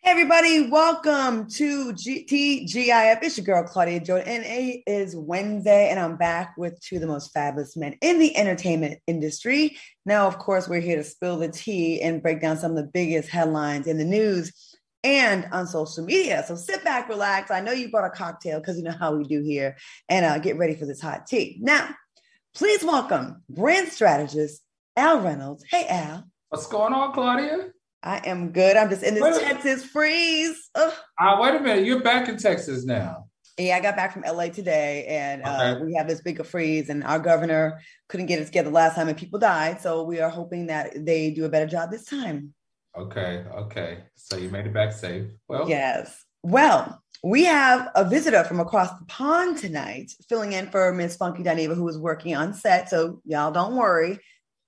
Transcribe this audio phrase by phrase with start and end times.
[0.00, 3.18] Hey everybody, welcome to G- TGIF.
[3.20, 7.00] It's your girl Claudia Jordan, and it is Wednesday, and I'm back with two of
[7.00, 9.76] the most fabulous men in the entertainment industry.
[10.06, 12.90] Now, of course, we're here to spill the tea and break down some of the
[12.90, 14.52] biggest headlines in the news
[15.02, 16.44] and on social media.
[16.46, 17.50] So sit back, relax.
[17.50, 19.76] I know you brought a cocktail because you know how we do here,
[20.08, 21.58] and uh, get ready for this hot tea.
[21.60, 21.90] Now,
[22.54, 24.62] please welcome brand strategist
[24.96, 25.64] Al Reynolds.
[25.68, 26.24] Hey, Al.
[26.50, 27.72] What's going on, Claudia?
[28.02, 28.76] I am good.
[28.76, 30.70] I'm just in this Texas freeze.
[30.74, 30.90] Uh,
[31.40, 31.84] wait a minute.
[31.84, 33.24] You're back in Texas now.
[33.58, 35.80] Yeah, I got back from LA today, and uh, okay.
[35.80, 39.08] uh, we have this big freeze, and our governor couldn't get it together last time,
[39.08, 39.80] and people died.
[39.80, 42.54] So we are hoping that they do a better job this time.
[42.96, 44.04] Okay, okay.
[44.14, 45.26] So you made it back safe.
[45.48, 46.24] Well, yes.
[46.44, 51.42] Well, we have a visitor from across the pond tonight, filling in for Miss Funky
[51.42, 52.88] Dineva, who is working on set.
[52.88, 54.20] So y'all don't worry,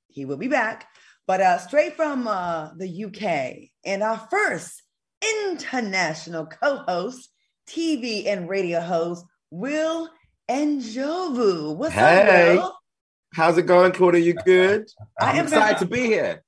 [0.08, 0.86] he will be back
[1.30, 3.70] but uh, straight from uh, the UK.
[3.84, 4.82] And our first
[5.22, 7.30] international co host,
[7.68, 10.08] TV and radio host, Will
[10.50, 11.76] Njovu.
[11.76, 12.56] What's hey.
[12.56, 12.74] up, Will?
[13.32, 14.20] How's it going, Claudia?
[14.20, 14.88] You good?
[15.20, 16.42] I'm excited to be here.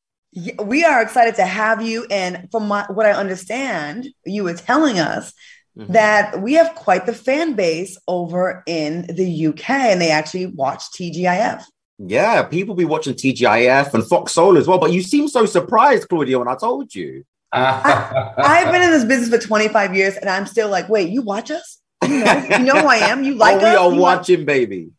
[0.61, 2.05] We are excited to have you.
[2.11, 5.33] And from my, what I understand, you were telling us
[5.79, 5.93] mm-hmm.
[5.93, 10.83] that we have quite the fan base over in the UK and they actually watch
[10.99, 11.63] TGIF.
[11.99, 14.79] Yeah, people be watching TGIF and Fox Soul as well.
[14.79, 17.25] But you seem so surprised, Claudia, when I told you.
[17.53, 21.21] I, have been in this business for 25 years and I'm still like, wait, you
[21.21, 21.81] watch us?
[22.03, 23.23] You know, you know who I am?
[23.25, 23.63] You like oh, us?
[23.63, 24.91] We are you watching, watch- baby.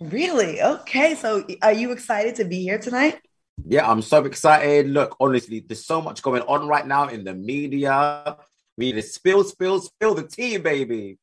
[0.00, 0.62] Really?
[0.62, 1.14] Okay.
[1.14, 3.20] So are you excited to be here tonight?
[3.66, 4.88] Yeah, I'm so excited.
[4.88, 8.36] Look, honestly, there's so much going on right now in the media.
[8.76, 11.18] We need to spill, spill, spill the tea, baby.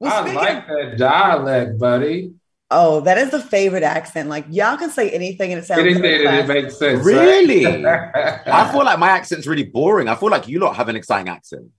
[0.00, 2.32] Well, I like that dialect, buddy.
[2.70, 4.28] Oh, that is the favorite accent.
[4.28, 5.80] Like y'all can say anything and it sounds.
[5.80, 7.04] Anything and it makes sense.
[7.04, 7.64] Really?
[7.64, 8.40] Right?
[8.46, 10.08] I feel like my accent's really boring.
[10.08, 11.70] I feel like you lot have an exciting accent.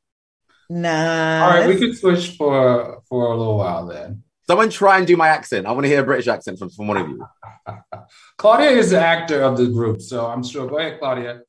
[0.69, 1.43] Nah.
[1.43, 4.23] All right, we could switch for for a little while then.
[4.47, 5.65] Someone try and do my accent.
[5.65, 7.25] I want to hear a British accent from, from one of you.
[8.37, 10.67] Claudia is the actor of the group, so I'm sure.
[10.67, 11.41] Go ahead, Claudia.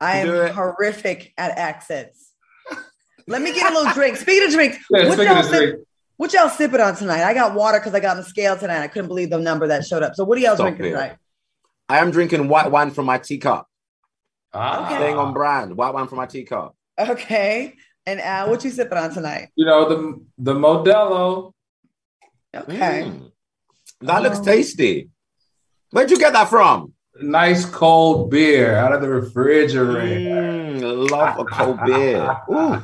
[0.00, 2.32] I am horrific at accents.
[3.26, 4.16] Let me get a little drink.
[4.16, 5.80] Speaking of drinks, yeah, what y'all think?
[6.16, 7.22] What y'all sipping on tonight?
[7.22, 8.82] I got water because I got on the scale tonight.
[8.82, 10.14] I couldn't believe the number that showed up.
[10.14, 10.90] So what are y'all Stop drinking it.
[10.90, 11.16] tonight?
[11.88, 13.66] I am drinking white wine from my teacup.
[14.52, 14.86] Ah.
[14.86, 14.96] Okay.
[14.96, 15.76] Staying on brand.
[15.76, 16.74] White wine from my teacup.
[16.98, 17.74] Okay.
[18.06, 19.48] And Al, what you sipping on tonight?
[19.56, 21.52] You know, the the Modelo.
[22.54, 23.02] Okay.
[23.04, 23.30] Mm.
[24.00, 25.10] That um, looks tasty.
[25.90, 26.92] Where'd you get that from?
[27.20, 30.30] Nice cold beer out of the refrigerator.
[30.30, 32.36] Mm, love a cold beer.
[32.50, 32.82] Ooh.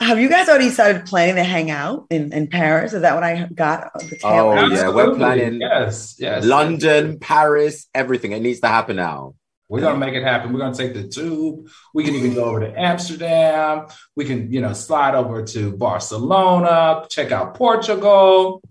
[0.00, 2.92] Have you guys already started planning to hang out in, in Paris?
[2.92, 3.90] Is that what I got?
[4.22, 5.60] oh yeah, we're planning.
[5.60, 6.44] Yes, yes.
[6.44, 8.30] London, Paris, everything.
[8.30, 9.34] It needs to happen now.
[9.68, 10.52] We're gonna make it happen.
[10.52, 11.68] We're gonna take the tube.
[11.92, 13.86] We can even go over to Amsterdam.
[14.14, 18.62] We can, you know, slide over to Barcelona, check out Portugal.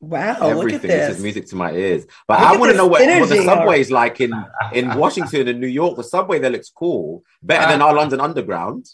[0.00, 0.56] Wow, everything.
[0.56, 1.08] look at this.
[1.08, 2.06] This is music to my ears.
[2.28, 4.32] But look I want to know what, what the subway is like in
[4.72, 5.96] in Washington and New York.
[5.96, 8.86] The subway there looks cool, better uh, than our London Underground.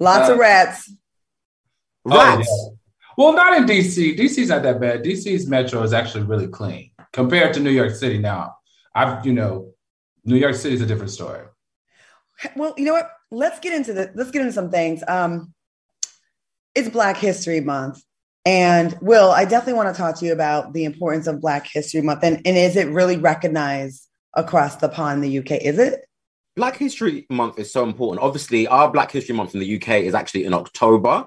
[0.00, 0.90] Lots uh, of rats.
[2.08, 2.48] Rats.
[2.50, 2.74] Oh, yeah.
[3.16, 4.16] Well, not in DC.
[4.16, 5.02] DC's not that bad.
[5.02, 8.18] DC's metro is actually really clean compared to New York City.
[8.18, 8.56] Now,
[8.94, 9.72] I've you know,
[10.24, 11.44] New York City is a different story.
[12.54, 13.10] Well, you know what?
[13.30, 14.12] Let's get into the.
[14.14, 15.02] Let's get into some things.
[15.06, 15.52] Um,
[16.74, 18.02] it's Black History Month.
[18.46, 22.00] And Will, I definitely want to talk to you about the importance of Black History
[22.00, 22.22] Month.
[22.22, 25.60] And, and is it really recognized across the pond in the UK?
[25.62, 26.00] Is it?
[26.56, 28.24] Black History Month is so important.
[28.24, 31.26] Obviously, our Black History Month in the UK is actually in October.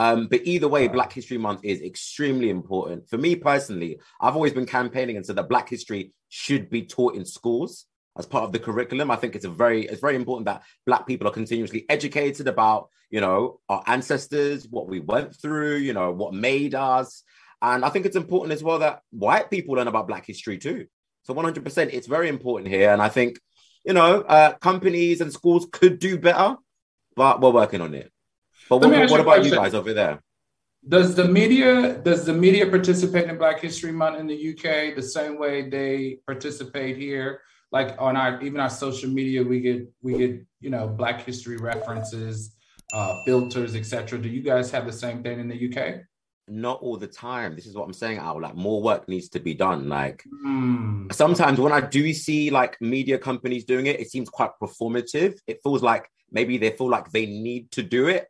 [0.00, 3.06] Um, but either way, Black History Month is extremely important.
[3.10, 7.16] For me personally, I've always been campaigning and said that Black history should be taught
[7.16, 7.84] in schools
[8.16, 9.10] as part of the curriculum.
[9.10, 12.88] I think it's a very it's very important that Black people are continuously educated about,
[13.10, 17.22] you know, our ancestors, what we went through, you know, what made us.
[17.60, 20.86] And I think it's important as well that white people learn about Black history too.
[21.24, 22.90] So 100%, it's very important here.
[22.90, 23.38] And I think,
[23.84, 26.56] you know, uh, companies and schools could do better,
[27.16, 28.10] but we're working on it.
[28.70, 30.22] But what, what about you guys over there?
[30.88, 35.02] Does the media does the media participate in Black History Month in the UK the
[35.02, 37.42] same way they participate here?
[37.70, 41.58] Like on our even our social media, we get we get you know Black History
[41.58, 42.56] references.
[42.92, 44.18] uh, filters, etc.
[44.18, 46.00] Do you guys have the same thing in the UK?
[46.48, 47.54] Not all the time.
[47.54, 48.40] This is what I'm saying out.
[48.40, 49.88] Like more work needs to be done.
[49.88, 51.12] Like mm.
[51.12, 55.38] sometimes when I do see like media companies doing it, it seems quite performative.
[55.46, 58.26] It feels like maybe they feel like they need to do it.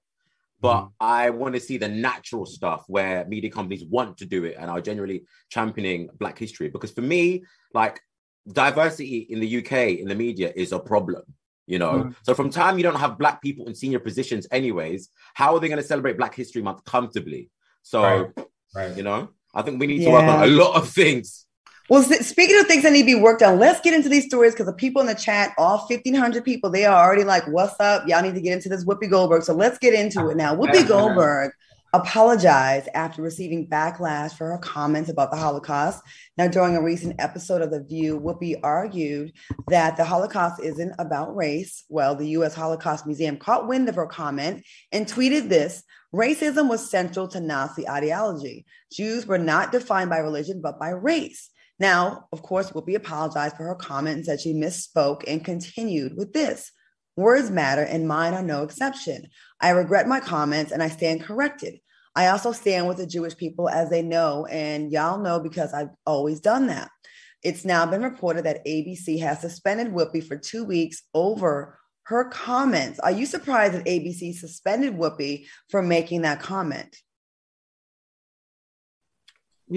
[0.60, 0.90] But mm.
[1.00, 4.70] I want to see the natural stuff where media companies want to do it and
[4.70, 6.68] are generally championing Black history.
[6.68, 8.00] Because for me, like
[8.52, 11.22] diversity in the UK in the media is a problem
[11.66, 12.14] you know mm.
[12.22, 15.68] so from time you don't have black people in senior positions anyways how are they
[15.68, 17.50] going to celebrate black history month comfortably
[17.82, 18.46] so right.
[18.74, 18.96] Right.
[18.96, 20.08] you know i think we need yeah.
[20.08, 21.46] to work on a lot of things
[21.90, 24.52] well, speaking of things that need to be worked on, let's get into these stories
[24.52, 28.06] because the people in the chat, all 1,500 people, they are already like, what's up?
[28.06, 29.42] Y'all need to get into this Whoopi Goldberg.
[29.42, 30.54] So let's get into it now.
[30.54, 31.50] Whoopi Goldberg
[31.92, 36.00] apologized after receiving backlash for her comments about the Holocaust.
[36.38, 39.32] Now, during a recent episode of The View, Whoopi argued
[39.66, 41.84] that the Holocaust isn't about race.
[41.88, 42.54] Well, the U.S.
[42.54, 45.82] Holocaust Museum caught wind of her comment and tweeted this
[46.14, 48.64] Racism was central to Nazi ideology.
[48.92, 51.50] Jews were not defined by religion, but by race.
[51.80, 56.34] Now, of course, Whoopi apologized for her comment and said she misspoke and continued with
[56.34, 56.70] this.
[57.16, 59.26] Words matter, and mine are no exception.
[59.60, 61.80] I regret my comments and I stand corrected.
[62.14, 65.90] I also stand with the Jewish people as they know, and y'all know because I've
[66.06, 66.90] always done that.
[67.42, 72.98] It's now been reported that ABC has suspended Whoopi for two weeks over her comments.
[73.00, 76.94] Are you surprised that ABC suspended Whoopi for making that comment?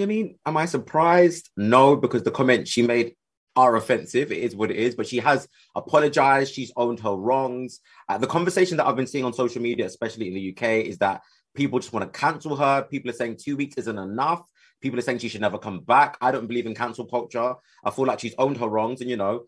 [0.02, 1.50] I mean, am I surprised?
[1.56, 3.16] No, because the comments she made
[3.56, 4.32] are offensive.
[4.32, 6.54] It is what it is, but she has apologized.
[6.54, 7.80] She's owned her wrongs.
[8.10, 10.98] Uh, the conversation that I've been seeing on social media, especially in the UK, is
[11.00, 11.22] that
[11.54, 12.84] people just want to cancel her.
[12.84, 14.48] People are saying two weeks isn't enough.
[14.82, 16.18] People are saying she should never come back.
[16.20, 17.54] I don't believe in cancel culture.
[17.84, 19.44] I feel like she's owned her wrongs, and you know,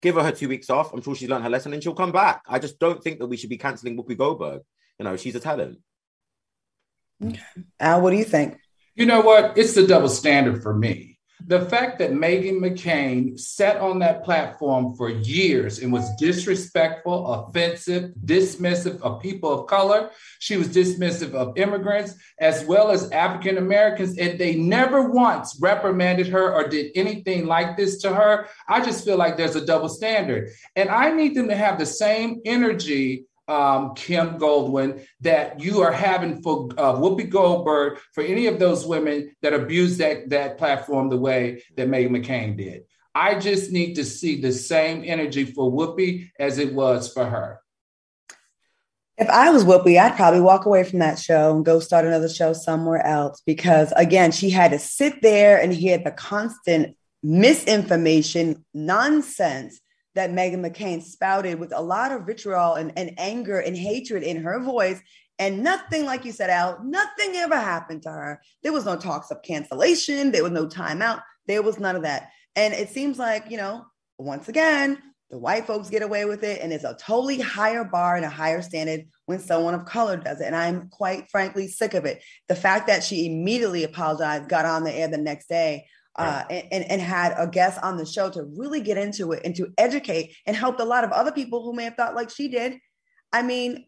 [0.00, 0.92] give her her two weeks off.
[0.92, 2.42] I'm sure she's learned her lesson, and she'll come back.
[2.48, 4.62] I just don't think that we should be canceling Whoopi Goldberg.
[4.98, 5.78] You know, she's a talent.
[7.78, 8.56] Al, what do you think?
[8.94, 9.56] You know what?
[9.56, 11.18] It's the double standard for me.
[11.46, 18.12] The fact that Meghan McCain sat on that platform for years and was disrespectful, offensive,
[18.24, 20.10] dismissive of people of color.
[20.38, 26.28] She was dismissive of immigrants as well as African Americans, and they never once reprimanded
[26.28, 28.46] her or did anything like this to her.
[28.68, 30.50] I just feel like there's a double standard.
[30.76, 35.92] And I need them to have the same energy um, Kim Godwin that you are
[35.92, 41.08] having for uh, Whoopi Goldberg for any of those women that abused that, that platform
[41.08, 42.84] the way that Meghan McCain did.
[43.14, 47.60] I just need to see the same energy for Whoopi as it was for her.
[49.18, 52.30] If I was Whoopi, I'd probably walk away from that show and go start another
[52.30, 58.64] show somewhere else because, again, she had to sit there and hear the constant misinformation,
[58.72, 59.80] nonsense
[60.14, 64.42] that Meghan McCain spouted with a lot of vitriol and, and anger and hatred in
[64.42, 65.00] her voice.
[65.38, 68.42] And nothing, like you said, Al, nothing ever happened to her.
[68.62, 70.30] There was no talks of cancellation.
[70.30, 71.22] There was no timeout.
[71.46, 72.28] There was none of that.
[72.54, 73.86] And it seems like, you know,
[74.18, 74.98] once again,
[75.30, 76.60] the white folks get away with it.
[76.60, 80.40] And it's a totally higher bar and a higher standard when someone of color does
[80.40, 80.44] it.
[80.44, 82.22] And I'm quite frankly sick of it.
[82.48, 85.86] The fact that she immediately apologized, got on the air the next day,
[86.16, 89.56] uh, and, and had a guest on the show to really get into it and
[89.56, 92.48] to educate and helped a lot of other people who may have thought like she
[92.48, 92.78] did.
[93.32, 93.86] I mean,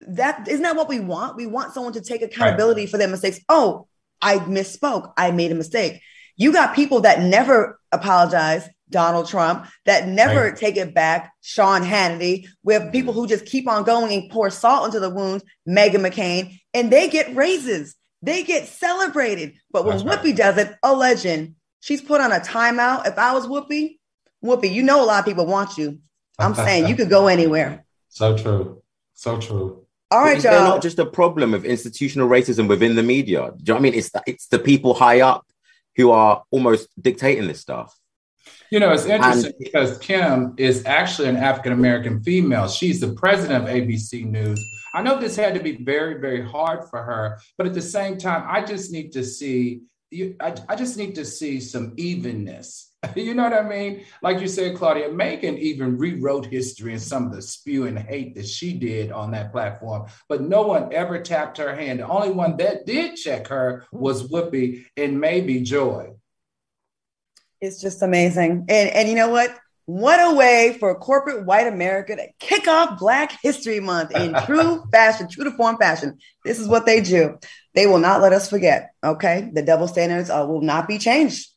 [0.00, 1.36] that isn't that what we want?
[1.36, 2.90] We want someone to take accountability right.
[2.90, 3.40] for their mistakes.
[3.48, 3.86] Oh,
[4.22, 5.12] I misspoke.
[5.16, 6.00] I made a mistake.
[6.36, 10.56] You got people that never apologize, Donald Trump, that never right.
[10.56, 12.46] take it back, Sean Hannity.
[12.62, 15.96] We have people who just keep on going and pour salt into the wounds, Meghan
[15.96, 17.94] McCain, and they get raises.
[18.22, 19.54] They get celebrated.
[19.70, 20.36] But when That's Whoopi right.
[20.36, 23.06] does it, a legend, she's put on a timeout.
[23.06, 23.98] If I was Whoopi,
[24.44, 25.98] Whoopi, you know a lot of people want you.
[26.38, 27.84] I'm saying you could go anywhere.
[28.08, 28.82] So true.
[29.14, 29.86] So true.
[30.12, 30.64] All right, y'all.
[30.64, 33.52] not just a problem of institutional racism within the media.
[33.56, 33.94] Do you know what I mean?
[33.94, 35.46] It's the, it's the people high up
[35.96, 37.96] who are almost dictating this stuff.
[38.70, 42.68] You know, it's interesting and, because Kim is actually an African American female.
[42.68, 44.60] She's the president of ABC News.
[44.94, 48.18] I know this had to be very, very hard for her, but at the same
[48.18, 50.36] time, I just need to see you.
[50.40, 52.92] I, I just need to see some evenness.
[53.16, 54.04] you know what I mean?
[54.22, 58.46] Like you said, Claudia, Meghan even rewrote history and some of the spewing hate that
[58.46, 62.00] she did on that platform, but no one ever tapped her hand.
[62.00, 66.12] The only one that did check her was Whoopi and maybe Joy.
[67.60, 68.66] It's just amazing.
[68.68, 69.54] And and you know what?
[69.86, 74.84] What a way for corporate white America to kick off Black History Month in true
[74.92, 76.18] fashion, true to form fashion.
[76.44, 77.38] This is what they do.
[77.74, 78.90] They will not let us forget.
[79.02, 79.50] Okay.
[79.52, 81.48] The double standards uh, will not be changed.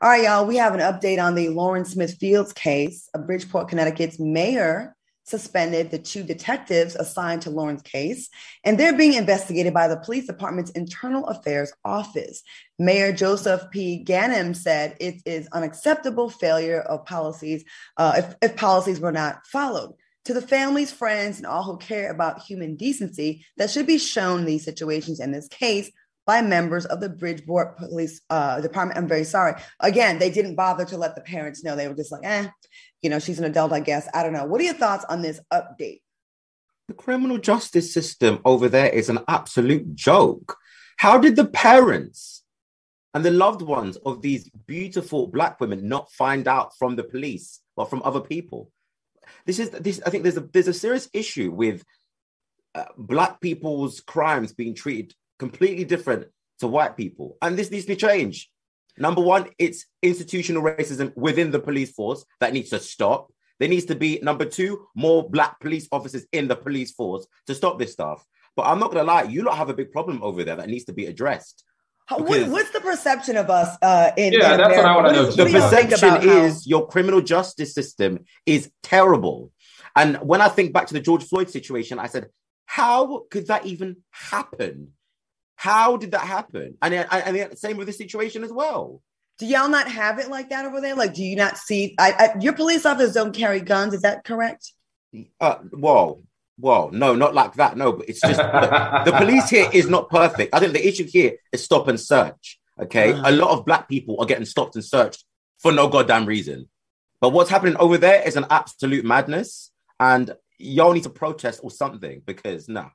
[0.00, 0.46] All right, y'all.
[0.46, 3.08] We have an update on the Lauren Smith Fields case.
[3.14, 4.94] A Bridgeport, Connecticut's mayor
[5.28, 8.28] suspended the two detectives assigned to Lauren's case,
[8.64, 12.42] and they're being investigated by the police department's internal affairs office.
[12.78, 14.04] Mayor Joseph P.
[14.04, 17.64] Ganim said it is unacceptable failure of policies
[17.96, 19.94] uh, if, if policies were not followed.
[20.24, 24.44] To the families, friends, and all who care about human decency, that should be shown
[24.44, 25.90] these situations in this case
[26.28, 28.98] by members of the Bridgeport Police uh, Department.
[28.98, 29.54] I'm very sorry.
[29.80, 31.74] Again, they didn't bother to let the parents know.
[31.74, 32.48] They were just like, eh,
[33.02, 34.08] you know, she's an adult, I guess.
[34.12, 34.44] I don't know.
[34.44, 36.00] What are your thoughts on this update?
[36.88, 40.56] The criminal justice system over there is an absolute joke.
[40.96, 42.44] How did the parents
[43.14, 47.60] and the loved ones of these beautiful black women not find out from the police
[47.76, 48.70] or from other people?
[49.44, 50.00] This is this.
[50.04, 51.84] I think there's a there's a serious issue with
[52.74, 56.26] uh, black people's crimes being treated completely different
[56.60, 57.36] to white people.
[57.42, 58.50] And this needs to change.
[58.98, 63.32] Number one, it's institutional racism within the police force that needs to stop.
[63.60, 67.54] There needs to be, number two, more black police officers in the police force to
[67.54, 68.24] stop this stuff.
[68.56, 70.68] But I'm not going to lie, you lot have a big problem over there that
[70.68, 71.64] needs to be addressed.
[72.10, 74.32] What, what's the perception of us uh, in?
[74.32, 74.82] Yeah, in that's America?
[74.82, 75.30] what I want to know.
[75.30, 79.52] The perception is your criminal justice system is terrible.
[79.94, 82.28] And when I think back to the George Floyd situation, I said,
[82.64, 84.92] how could that even happen?
[85.58, 86.78] How did that happen?
[86.80, 89.02] And and, and same with the situation as well.
[89.38, 90.94] Do y'all not have it like that over there?
[90.94, 91.96] Like, do you not see?
[91.98, 93.92] I, I, your police officers don't carry guns.
[93.92, 94.72] Is that correct?
[95.40, 96.22] Uh, whoa,
[96.58, 97.76] whoa, no, not like that.
[97.76, 100.54] No, but it's just the, the, police here is not perfect.
[100.54, 102.60] I think the issue here is stop and search.
[102.80, 103.22] Okay, uh-huh.
[103.26, 105.24] a lot of black people are getting stopped and searched
[105.58, 106.68] for no goddamn reason.
[107.20, 111.72] But what's happening over there is an absolute madness, and y'all need to protest or
[111.72, 112.90] something because no.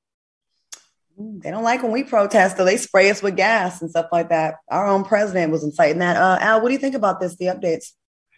[1.18, 2.66] They don't like when we protest, though.
[2.66, 4.56] They spray us with gas and stuff like that.
[4.70, 6.18] Our own president was inciting that.
[6.18, 7.36] Uh, Al, what do you think about this?
[7.36, 7.92] The updates.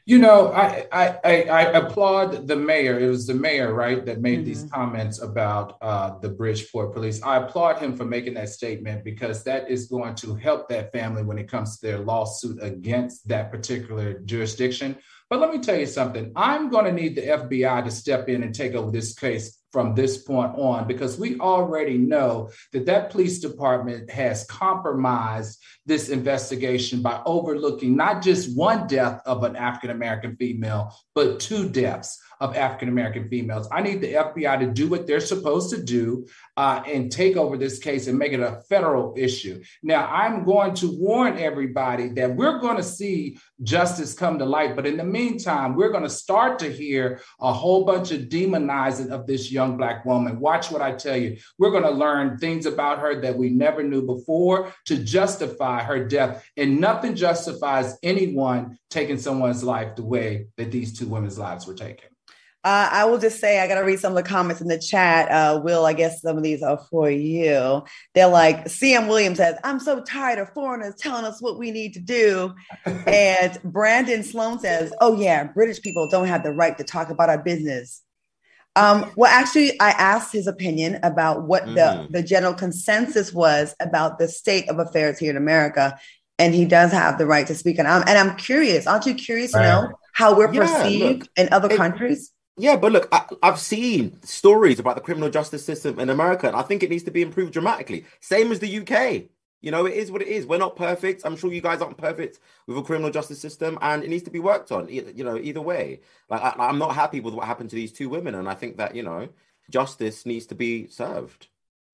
[0.08, 3.00] You know, I, I, I, I applaud the mayor.
[3.00, 4.46] It was the mayor, right, that made mm-hmm.
[4.46, 7.24] these comments about uh, the Bridgeport police.
[7.24, 11.24] I applaud him for making that statement because that is going to help that family
[11.24, 14.96] when it comes to their lawsuit against that particular jurisdiction.
[15.28, 16.32] But let me tell you something.
[16.36, 19.94] I'm going to need the FBI to step in and take over this case from
[19.94, 27.02] this point on because we already know that that police department has compromised this investigation
[27.02, 32.56] by overlooking not just one death of an African American female, but two deaths of
[32.56, 33.68] African American females.
[33.72, 36.28] I need the FBI to do what they're supposed to do
[36.58, 39.62] uh, and take over this case and make it a federal issue.
[39.84, 44.76] Now, I'm going to warn everybody that we're going to see justice come to light,
[44.76, 49.10] but in the meantime, we're going to start to hear a whole bunch of demonizing
[49.10, 50.40] of this young Black woman.
[50.40, 51.38] Watch what I tell you.
[51.58, 56.06] We're going to learn things about her that we never knew before to justify her
[56.08, 56.48] death.
[56.58, 61.74] And nothing justifies anyone taking someone's life the way that these two women's lives were
[61.74, 62.15] taken.
[62.66, 64.80] Uh, I will just say I got to read some of the comments in the
[64.80, 65.30] chat.
[65.30, 67.84] Uh, Will, I guess some of these are for you.
[68.16, 71.94] They're like, CM Williams says, I'm so tired of foreigners telling us what we need
[71.94, 72.56] to do.
[72.86, 77.30] and Brandon Sloan says, Oh, yeah, British people don't have the right to talk about
[77.30, 78.02] our business.
[78.76, 81.76] Um, well, actually, I asked his opinion about what mm.
[81.76, 86.00] the, the general consensus was about the state of affairs here in America.
[86.40, 87.78] And he does have the right to speak.
[87.78, 88.88] And I'm, and I'm curious.
[88.88, 92.32] Aren't you curious to know how we're yeah, perceived look, in other it, countries?
[92.58, 96.56] Yeah, but look, I, have seen stories about the criminal justice system in America, and
[96.56, 98.06] I think it needs to be improved dramatically.
[98.22, 99.30] Same as the UK.
[99.62, 100.46] You know, it is what it is.
[100.46, 101.24] We're not perfect.
[101.26, 104.32] I'm sure you guys aren't perfect with a criminal justice system, and it needs to
[104.32, 104.88] be worked on.
[104.88, 106.00] You know, either way.
[106.30, 108.78] Like, I, am not happy with what happened to these two women, and I think
[108.78, 109.28] that you know,
[109.70, 111.48] justice needs to be served.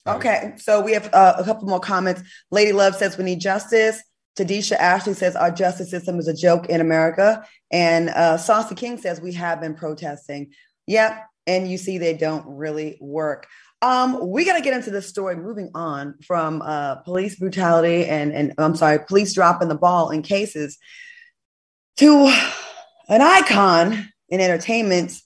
[0.05, 2.23] Okay, so we have uh, a couple more comments.
[2.49, 4.01] Lady Love says we need justice.
[4.37, 7.45] Tadisha Ashley says our justice system is a joke in America.
[7.71, 10.53] And uh, Saucy King says we have been protesting.
[10.87, 11.25] Yep.
[11.47, 13.47] And you see, they don't really work.
[13.81, 15.35] Um, we got to get into the story.
[15.35, 20.21] Moving on from uh, police brutality and, and I'm sorry, police dropping the ball in
[20.21, 20.77] cases
[21.97, 22.33] to
[23.09, 25.19] an icon in entertainment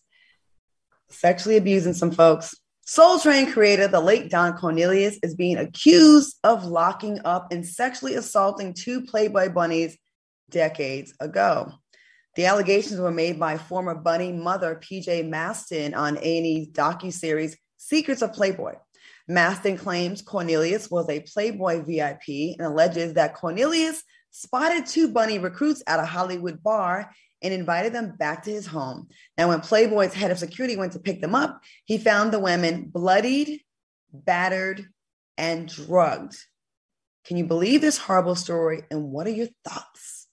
[1.09, 2.55] sexually abusing some folks.
[2.87, 8.13] Soul Train creator, the late Don Cornelius, is being accused of locking up and sexually
[8.13, 9.97] assaulting two Playboy bunnies
[10.51, 11.71] decades ago.
[12.35, 18.33] The allegations were made by former bunny mother PJ Masten on A&E's docu-series Secrets of
[18.33, 18.75] Playboy.
[19.27, 25.81] Masten claims Cornelius was a Playboy VIP and alleges that Cornelius spotted two bunny recruits
[25.87, 27.09] at a Hollywood bar
[27.45, 29.07] and invited them back to his home.
[29.37, 32.85] Now, when Playboy's head of security went to pick them up, he found the women
[32.85, 33.61] bloodied,
[34.11, 34.87] battered,
[35.37, 36.35] and drugged.
[37.25, 38.83] Can you believe this horrible story?
[38.89, 40.27] And what are your thoughts?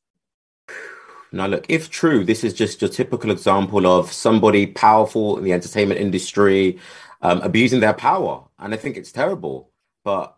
[1.32, 5.52] Now, look, if true, this is just your typical example of somebody powerful in the
[5.52, 6.78] entertainment industry
[7.20, 8.44] um, abusing their power.
[8.58, 9.70] And I think it's terrible.
[10.04, 10.34] But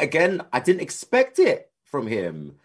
[0.00, 2.56] again, I didn't expect it from him.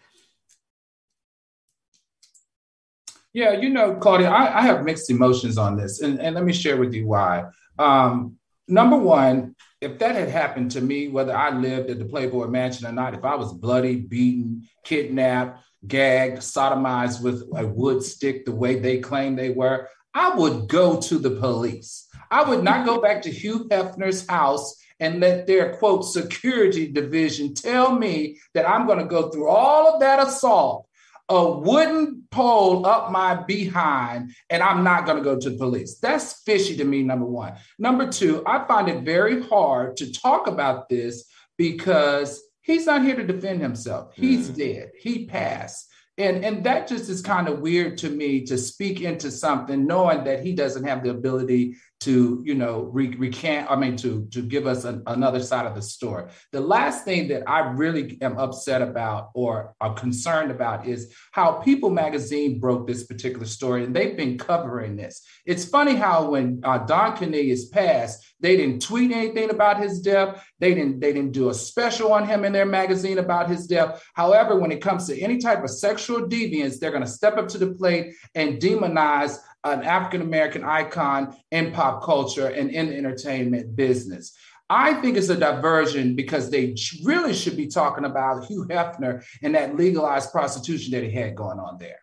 [3.34, 6.00] Yeah, you know, Claudia, I, I have mixed emotions on this.
[6.00, 7.46] And, and let me share with you why.
[7.78, 8.36] Um,
[8.68, 12.86] number one, if that had happened to me, whether I lived at the Playboy Mansion
[12.86, 18.54] or not, if I was bloody, beaten, kidnapped, gagged, sodomized with a wood stick the
[18.54, 22.06] way they claim they were, I would go to the police.
[22.30, 27.52] I would not go back to Hugh Hefner's house and let their quote security division
[27.52, 30.86] tell me that I'm going to go through all of that assault,
[31.28, 35.98] a wooden pole up my behind, and I'm not going to go to the police.
[35.98, 37.54] That's fishy to me, number one.
[37.78, 41.24] Number two, I find it very hard to talk about this
[41.56, 44.12] because he's not here to defend himself.
[44.14, 44.56] He's mm.
[44.56, 44.90] dead.
[44.98, 45.88] He passed.
[46.16, 50.24] And, and that just is kind of weird to me to speak into something knowing
[50.24, 54.42] that he doesn't have the ability to you know re- recant i mean to to
[54.42, 56.24] give us an, another side of the story.
[56.52, 61.52] The last thing that i really am upset about or are concerned about is how
[61.52, 65.22] people magazine broke this particular story and they've been covering this.
[65.46, 70.44] It's funny how when uh, don cornelius passed they didn't tweet anything about his death.
[70.58, 74.04] They didn't they didn't do a special on him in their magazine about his death.
[74.12, 77.48] However when it comes to any type of sexual deviance they're going to step up
[77.48, 82.96] to the plate and demonize an African American icon in pop culture and in the
[82.96, 84.36] entertainment business.
[84.70, 89.54] I think it's a diversion because they really should be talking about Hugh Hefner and
[89.54, 91.98] that legalized prostitution that he had going on there.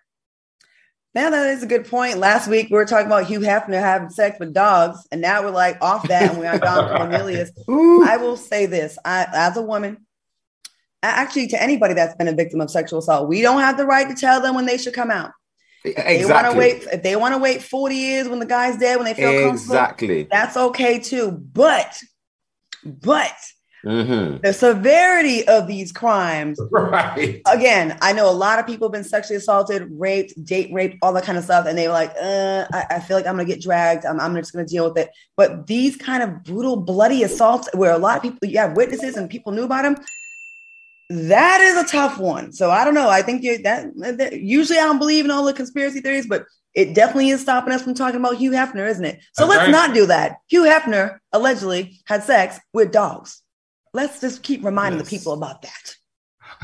[1.14, 2.20] Now that is a good point.
[2.20, 5.52] Last week we were talking about Hugh Hefner having sex with dogs, and now we're
[5.52, 7.52] like off that, and we're on Don Cornelius.
[7.68, 10.06] I will say this: I, as a woman,
[11.04, 14.08] actually to anybody that's been a victim of sexual assault, we don't have the right
[14.08, 15.32] to tell them when they should come out.
[15.84, 16.18] Exactly.
[16.18, 16.84] They want to wait.
[16.92, 20.24] If they want to wait 40 years when the guy's dead, when they feel exactly,
[20.24, 21.32] that's okay too.
[21.32, 22.00] But,
[22.84, 23.34] but
[23.84, 24.38] mm-hmm.
[24.44, 27.42] the severity of these crimes, right?
[27.48, 31.14] Again, I know a lot of people have been sexually assaulted, raped, date raped, all
[31.14, 33.46] that kind of stuff, and they were like, uh, I, I feel like I'm gonna
[33.46, 34.06] get dragged.
[34.06, 35.10] I'm, I'm just gonna deal with it.
[35.36, 39.18] But these kind of brutal, bloody assaults, where a lot of people, you have witnesses
[39.18, 39.96] and people knew about them
[41.12, 42.52] that is a tough one.
[42.54, 43.10] So I don't know.
[43.10, 46.94] I think that, that, usually I don't believe in all the conspiracy theories, but it
[46.94, 49.20] definitely is stopping us from talking about Hugh Hefner, isn't it?
[49.34, 49.72] So That's let's right.
[49.72, 50.38] not do that.
[50.48, 53.42] Hugh Hefner allegedly had sex with dogs.
[53.94, 55.10] Let's just keep reminding yes.
[55.10, 55.96] the people about that.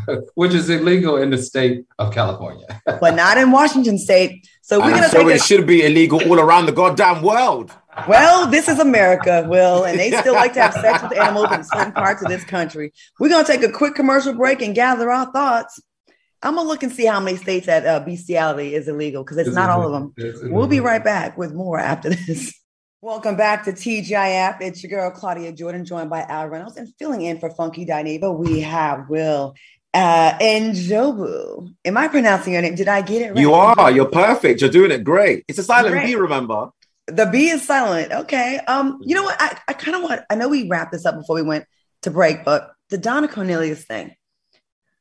[0.36, 4.48] Which is illegal in the state of California, but not in Washington State.
[4.62, 5.10] So we're gonna.
[5.10, 7.72] So it a- should be illegal all around the goddamn world.
[8.06, 11.64] Well, this is America, Will, and they still like to have sex with animals in
[11.64, 12.92] certain parts of this country.
[13.20, 15.82] We're going to take a quick commercial break and gather our thoughts.
[16.44, 19.38] I'm going to look and see how many states that uh, bestiality is illegal because
[19.38, 20.52] it's, it's not all of them.
[20.52, 22.54] We'll be right back with more after this.
[23.02, 24.58] Welcome back to TGIF.
[24.62, 26.78] It's your girl, Claudia Jordan, joined by Al Reynolds.
[26.78, 29.56] And filling in for Funky Dineva, we have Will
[29.94, 31.74] uh, Njobu.
[31.86, 32.76] Am I pronouncing your name?
[32.76, 33.38] Did I get it right?
[33.38, 33.92] You are.
[33.92, 34.62] You're perfect.
[34.62, 35.46] You're doing it great.
[35.48, 36.08] It's a silent great.
[36.08, 36.70] B, remember?
[37.08, 38.12] The B is silent.
[38.12, 38.60] Okay.
[38.68, 39.38] Um, you know what?
[39.40, 41.66] I, I kind of want, I know we wrapped this up before we went
[42.02, 44.14] to break, but the Donna Cornelius thing.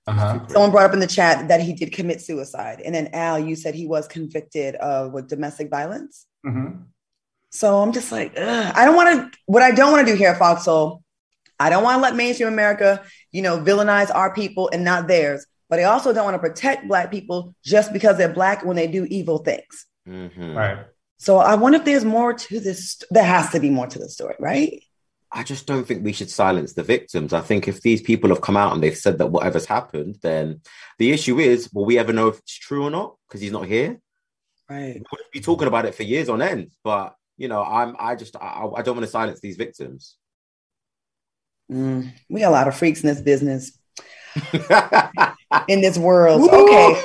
[0.07, 0.47] Uh-huh.
[0.47, 2.81] Someone brought up in the chat that he did commit suicide.
[2.81, 6.27] And then Al, you said he was convicted of what domestic violence.
[6.47, 6.83] Mm-hmm.
[7.51, 8.73] So I'm just like, ugh.
[8.77, 11.03] I don't want to, what I don't want to do here at Fox Soul,
[11.59, 15.45] I don't want to let mainstream America, you know, villainize our people and not theirs.
[15.69, 18.87] But I also don't want to protect Black people just because they're Black when they
[18.87, 19.87] do evil things.
[20.07, 20.57] Mm-hmm.
[20.57, 20.79] Right.
[21.19, 23.03] So I wonder if there's more to this.
[23.11, 24.83] There has to be more to the story, right?
[25.33, 27.33] I just don't think we should silence the victims.
[27.33, 30.61] I think if these people have come out and they've said that whatever's happened, then
[30.99, 33.17] the issue is, will we ever know if it's true or not?
[33.29, 34.01] Because he's not here.
[34.69, 35.03] Right.
[35.13, 36.71] We'll be talking about it for years on end.
[36.83, 40.17] But you know, I'm I just I, I don't want to silence these victims.
[41.71, 43.79] Mm, we got a lot of freaks in this business.
[45.69, 46.51] in this world.
[46.51, 47.03] Okay,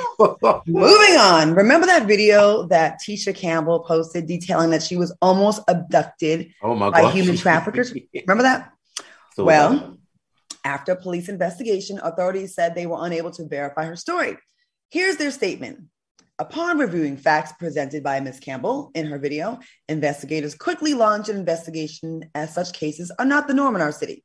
[0.66, 1.54] moving on.
[1.54, 6.90] Remember that video that Tisha Campbell posted detailing that she was almost abducted oh my
[6.90, 7.14] by gosh.
[7.14, 7.94] human traffickers?
[8.14, 8.72] Remember that?
[9.34, 9.98] So well,
[10.64, 14.36] after a police investigation, authorities said they were unable to verify her story.
[14.90, 15.84] Here's their statement.
[16.38, 18.40] Upon reviewing facts presented by Ms.
[18.40, 23.54] Campbell in her video, investigators quickly launched an investigation as such cases are not the
[23.54, 24.24] norm in our city.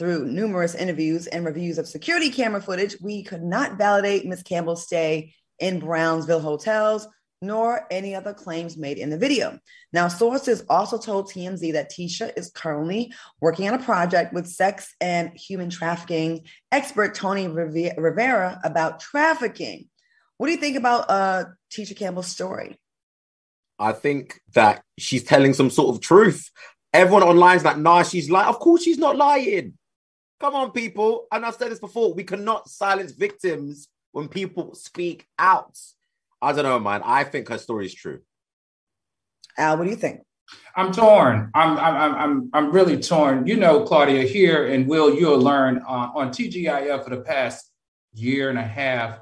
[0.00, 4.42] Through numerous interviews and reviews of security camera footage, we could not validate Ms.
[4.42, 7.06] Campbell's stay in Brownsville hotels,
[7.42, 9.58] nor any other claims made in the video.
[9.92, 14.94] Now, sources also told TMZ that Tisha is currently working on a project with sex
[15.02, 19.90] and human trafficking expert Tony Rivera about trafficking.
[20.38, 22.80] What do you think about uh, Tisha Campbell's story?
[23.78, 26.48] I think that she's telling some sort of truth.
[26.94, 28.48] Everyone online's like, nah, she's lying.
[28.48, 29.74] Of course, she's not lying.
[30.40, 31.26] Come on, people.
[31.30, 32.14] And I've said this before.
[32.14, 35.78] We cannot silence victims when people speak out.
[36.40, 37.02] I don't know, man.
[37.04, 38.20] I think her story is true.
[39.58, 40.20] Al, what do you think?
[40.74, 41.50] I'm torn.
[41.54, 43.46] I'm I'm I'm I'm really torn.
[43.46, 47.70] You know, Claudia, here and Will, you'll learn on, on TGIF for the past
[48.14, 49.18] year and a half.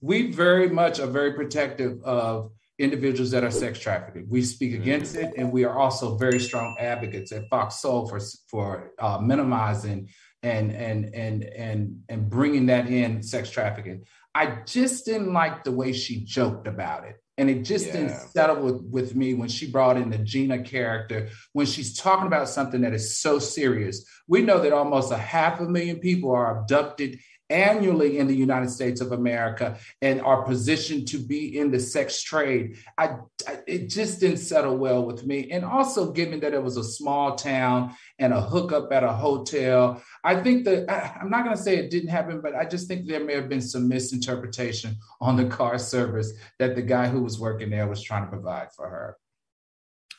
[0.00, 4.26] We very much are very protective of individuals that are sex trafficking.
[4.28, 8.20] We speak against it, and we are also very strong advocates at Fox Soul for
[8.48, 10.08] for uh, minimizing
[10.42, 14.04] and and and and and bringing that in sex trafficking.
[14.34, 17.16] I just didn't like the way she joked about it.
[17.42, 17.92] And it just yeah.
[17.92, 22.28] didn't settle with, with me when she brought in the Gina character, when she's talking
[22.28, 24.06] about something that is so serious.
[24.28, 27.18] We know that almost a half a million people are abducted
[27.52, 32.22] annually in the United States of America and are positioned to be in the sex
[32.22, 32.78] trade.
[32.96, 35.50] I, I, it just didn't settle well with me.
[35.50, 40.02] And also, given that it was a small town and a hookup at a hotel,
[40.24, 42.88] I think that I, I'm not going to say it didn't happen, but I just
[42.88, 47.22] think there may have been some misinterpretation on the car service that the guy who
[47.22, 49.16] was working there was trying to provide for her.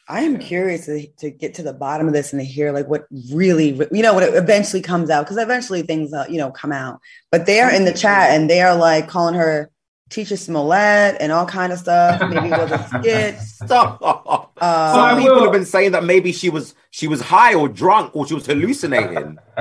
[0.10, 2.88] I am curious to, to get to the bottom of this and to hear like
[2.88, 6.52] what really, you know, what it eventually comes out, because eventually things, uh, you know,
[6.52, 7.00] come out.
[7.32, 9.72] But they are in the chat and they are like calling her
[10.10, 12.20] Tisha Smollett and all kind of stuff.
[12.22, 13.40] Maybe it was a skit.
[13.40, 14.52] Stop.
[14.58, 18.16] Uh, Some people have been saying that maybe she was she was high or drunk
[18.16, 19.40] or she was hallucinating.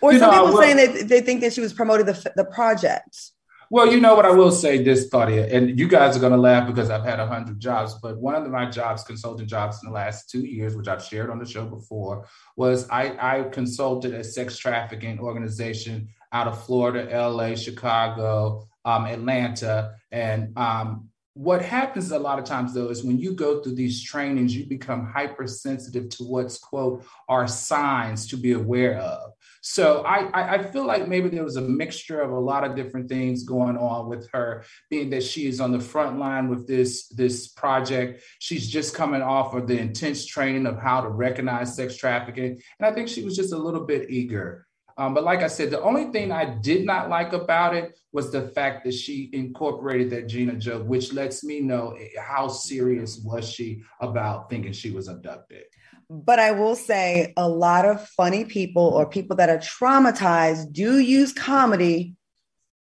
[0.00, 2.44] or you some know, people saying that they think that she was promoting the the
[2.44, 3.30] project.
[3.72, 6.38] Well, you know what I will say this, Claudia, and you guys are going to
[6.38, 9.88] laugh because I've had a hundred jobs, but one of my jobs, consulting jobs in
[9.88, 14.12] the last two years, which I've shared on the show before, was I, I consulted
[14.12, 22.10] a sex trafficking organization out of Florida, LA, Chicago, um, Atlanta, and um, what happens
[22.10, 26.08] a lot of times though is when you go through these trainings you become hypersensitive
[26.08, 31.28] to what's quote are signs to be aware of so I, I feel like maybe
[31.28, 35.10] there was a mixture of a lot of different things going on with her, being
[35.10, 38.22] that she is on the front line with this this project.
[38.38, 42.86] She's just coming off of the intense training of how to recognize sex trafficking, and
[42.86, 44.66] I think she was just a little bit eager.
[45.00, 48.30] Um, but like I said, the only thing I did not like about it was
[48.30, 53.48] the fact that she incorporated that Gina joke, which lets me know how serious was
[53.50, 55.62] she about thinking she was abducted.
[56.10, 60.98] But I will say a lot of funny people or people that are traumatized do
[60.98, 62.14] use comedy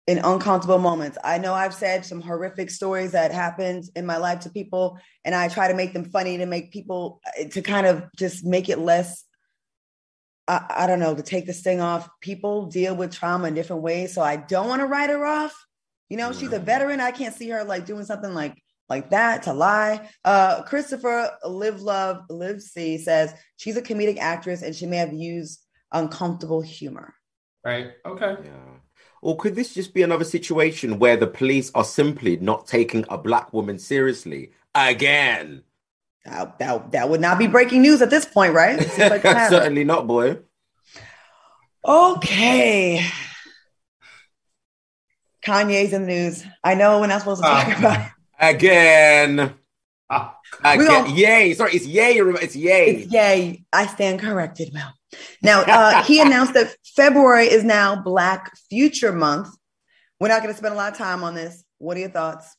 [0.06, 1.16] in uncomfortable moments.
[1.24, 5.34] I know I've said some horrific stories that happened in my life to people, and
[5.34, 7.22] I try to make them funny to make people
[7.52, 9.24] to kind of just make it less.
[10.52, 12.08] I, I don't know to take this thing off.
[12.20, 15.54] People deal with trauma in different ways, so I don't want to write her off.
[16.10, 17.00] You know, she's a veteran.
[17.00, 20.10] I can't see her like doing something like like that to lie.
[20.24, 25.14] Uh, Christopher Live Love Live See says she's a comedic actress and she may have
[25.14, 27.14] used uncomfortable humor.
[27.64, 27.92] Right.
[28.04, 28.36] Okay.
[28.44, 28.72] Yeah.
[29.22, 33.16] Or could this just be another situation where the police are simply not taking a
[33.16, 35.62] black woman seriously again?
[36.24, 38.78] That, that, that would not be breaking news at this point, right?
[38.98, 40.38] Like Certainly not, boy.
[41.84, 43.04] Okay.
[45.44, 46.44] Kanye's in the news.
[46.62, 49.54] I know we're not supposed to talk uh, about Again.
[50.10, 51.16] Ah, again.
[51.16, 51.54] Yay.
[51.54, 52.18] Sorry, it's yay.
[52.18, 52.86] It's yay.
[52.90, 53.64] It's yay.
[53.72, 54.92] I stand corrected, Mel.
[55.42, 59.48] Now, uh, he announced that February is now Black Future Month.
[60.20, 61.64] We're not going to spend a lot of time on this.
[61.78, 62.56] What are your thoughts?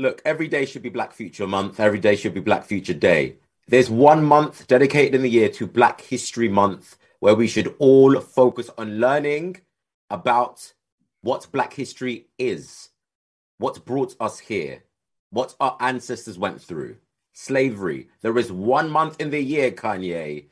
[0.00, 1.78] Look, every day should be Black Future Month.
[1.78, 3.36] Every day should be Black Future Day.
[3.68, 8.18] There's one month dedicated in the year to Black History Month where we should all
[8.18, 9.58] focus on learning
[10.08, 10.72] about
[11.20, 12.88] what Black history is
[13.58, 14.84] what brought us here,
[15.28, 16.96] what our ancestors went through,
[17.34, 18.08] slavery.
[18.22, 20.46] There is one month in the year, Kanye.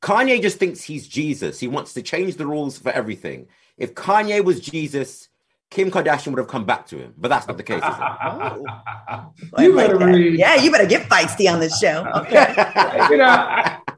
[0.00, 1.60] Kanye just thinks he's Jesus.
[1.60, 3.48] He wants to change the rules for everything.
[3.76, 5.28] If Kanye was Jesus,
[5.70, 7.82] Kim Kardashian would have come back to him, but that's not the case.
[7.84, 8.62] oh.
[9.58, 10.38] you better read.
[10.38, 12.06] Yeah, you better get feisty on this show.
[12.16, 12.54] Okay.
[13.10, 13.24] you know,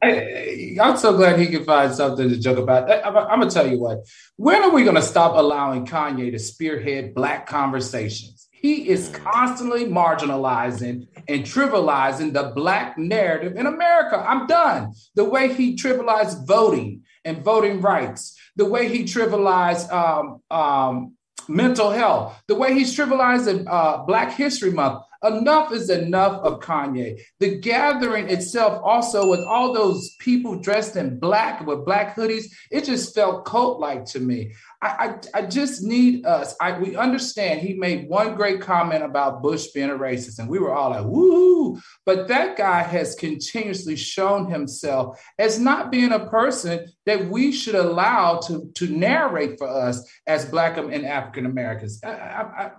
[0.01, 2.89] I, am so glad he can find something to joke about.
[2.89, 3.99] I, I'm, I'm gonna tell you what.
[4.35, 8.39] When are we gonna stop allowing Kanye to spearhead black conversations?
[8.61, 14.17] He is constantly marginalizing and trivializing the Black narrative in America.
[14.17, 14.93] I'm done.
[15.15, 21.13] The way he trivialized voting and voting rights, the way he trivialized um, um,
[21.49, 25.03] mental health, the way he's trivialized uh, Black History Month.
[25.23, 27.21] Enough is enough of Kanye.
[27.39, 32.85] The gathering itself, also with all those people dressed in black with black hoodies, it
[32.85, 34.53] just felt cult like to me.
[34.81, 34.87] I,
[35.33, 36.55] I, I, just need us.
[36.61, 40.57] I, we understand he made one great comment about Bush being a racist, and we
[40.57, 41.79] were all like, woo.
[42.05, 47.75] But that guy has continuously shown himself as not being a person that we should
[47.75, 51.99] allow to, to narrate for us as Black and African Americans.
[52.03, 52.71] I,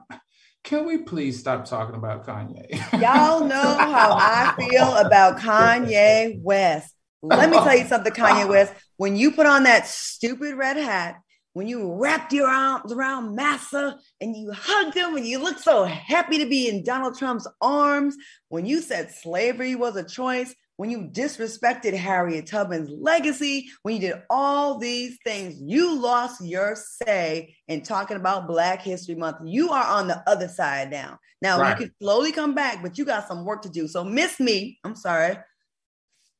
[0.64, 2.70] can we please stop talking about Kanye?
[3.00, 6.94] Y'all know how I feel about Kanye West.
[7.22, 8.72] Let me tell you something, Kanye West.
[8.96, 11.16] When you put on that stupid red hat,
[11.52, 15.84] when you wrapped your arms around Massa and you hugged him and you looked so
[15.84, 18.16] happy to be in Donald Trump's arms,
[18.48, 24.00] when you said slavery was a choice, when you disrespected Harriet Tubman's legacy, when you
[24.00, 29.36] did all these things, you lost your say in talking about Black History Month.
[29.44, 31.18] You are on the other side now.
[31.42, 31.78] Now right.
[31.78, 33.88] you can slowly come back, but you got some work to do.
[33.88, 34.78] So miss me.
[34.82, 35.36] I'm sorry.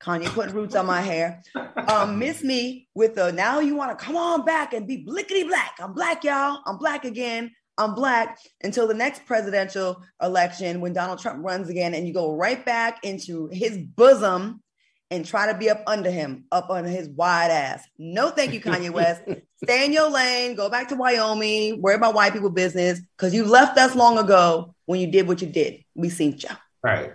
[0.03, 1.43] Kanye putting roots on my hair.
[1.77, 5.47] Um, miss me with the now you want to come on back and be blickety
[5.47, 5.75] black.
[5.79, 6.63] I'm black, y'all.
[6.65, 7.51] I'm black again.
[7.81, 12.37] I'm black until the next presidential election when Donald Trump runs again, and you go
[12.37, 14.63] right back into his bosom
[15.11, 17.83] and try to be up under him, up on his wide ass.
[17.99, 19.23] No, thank you, Kanye West.
[19.65, 20.55] Stay in your lane.
[20.55, 21.81] Go back to Wyoming.
[21.81, 25.41] Worry about white people business because you left us long ago when you did what
[25.41, 25.83] you did.
[25.95, 26.49] We seen you.
[26.83, 27.13] Right.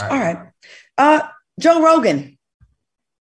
[0.00, 0.10] right.
[0.10, 0.38] All right.
[0.96, 1.28] Uh,
[1.60, 2.38] Joe Rogan.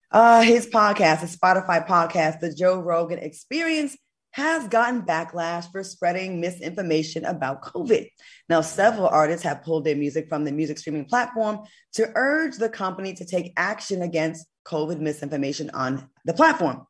[0.09, 3.97] Uh, his podcast, his Spotify podcast, the Joe Rogan Experience,
[4.37, 8.07] has gotten backlash for spreading misinformation about COVID.
[8.47, 11.61] Now, several artists have pulled their music from the music streaming platform
[11.93, 16.85] to urge the company to take action against COVID misinformation on the platform.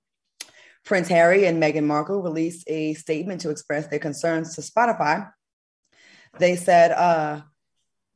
[0.84, 5.32] Prince Harry and Meghan Markle released a statement to express their concerns to Spotify.
[6.40, 7.44] They said, uh,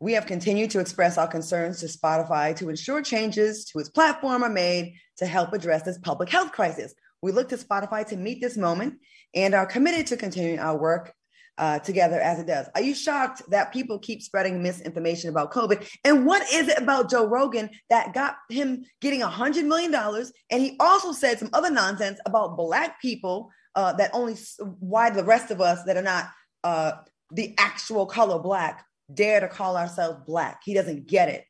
[0.01, 4.43] we have continued to express our concerns to Spotify to ensure changes to its platform
[4.43, 6.93] are made to help address this public health crisis.
[7.21, 8.95] We look to Spotify to meet this moment
[9.33, 11.13] and are committed to continuing our work
[11.57, 12.67] uh, together as it does.
[12.75, 15.87] Are you shocked that people keep spreading misinformation about COVID?
[16.03, 19.93] And what is it about Joe Rogan that got him getting a $100 million?
[19.93, 24.35] And he also said some other nonsense about Black people uh, that only,
[24.79, 26.29] why the rest of us that are not
[26.63, 26.93] uh,
[27.31, 30.61] the actual color Black dare to call ourselves Black.
[30.63, 31.45] He doesn't get it.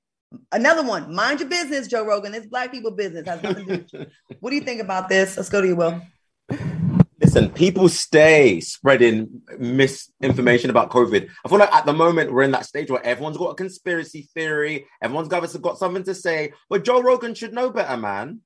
[0.51, 2.33] Another one, mind your business, Joe Rogan.
[2.33, 3.27] It's Black people business.
[3.27, 4.05] Has nothing to do
[4.39, 5.37] what do you think about this?
[5.37, 6.01] Let's go to you, Will.
[7.21, 11.29] Listen, people stay spreading misinformation about COVID.
[11.45, 14.27] I feel like at the moment we're in that stage where everyone's got a conspiracy
[14.33, 18.39] theory, everyone's got, got something to say, but Joe Rogan should know better, man.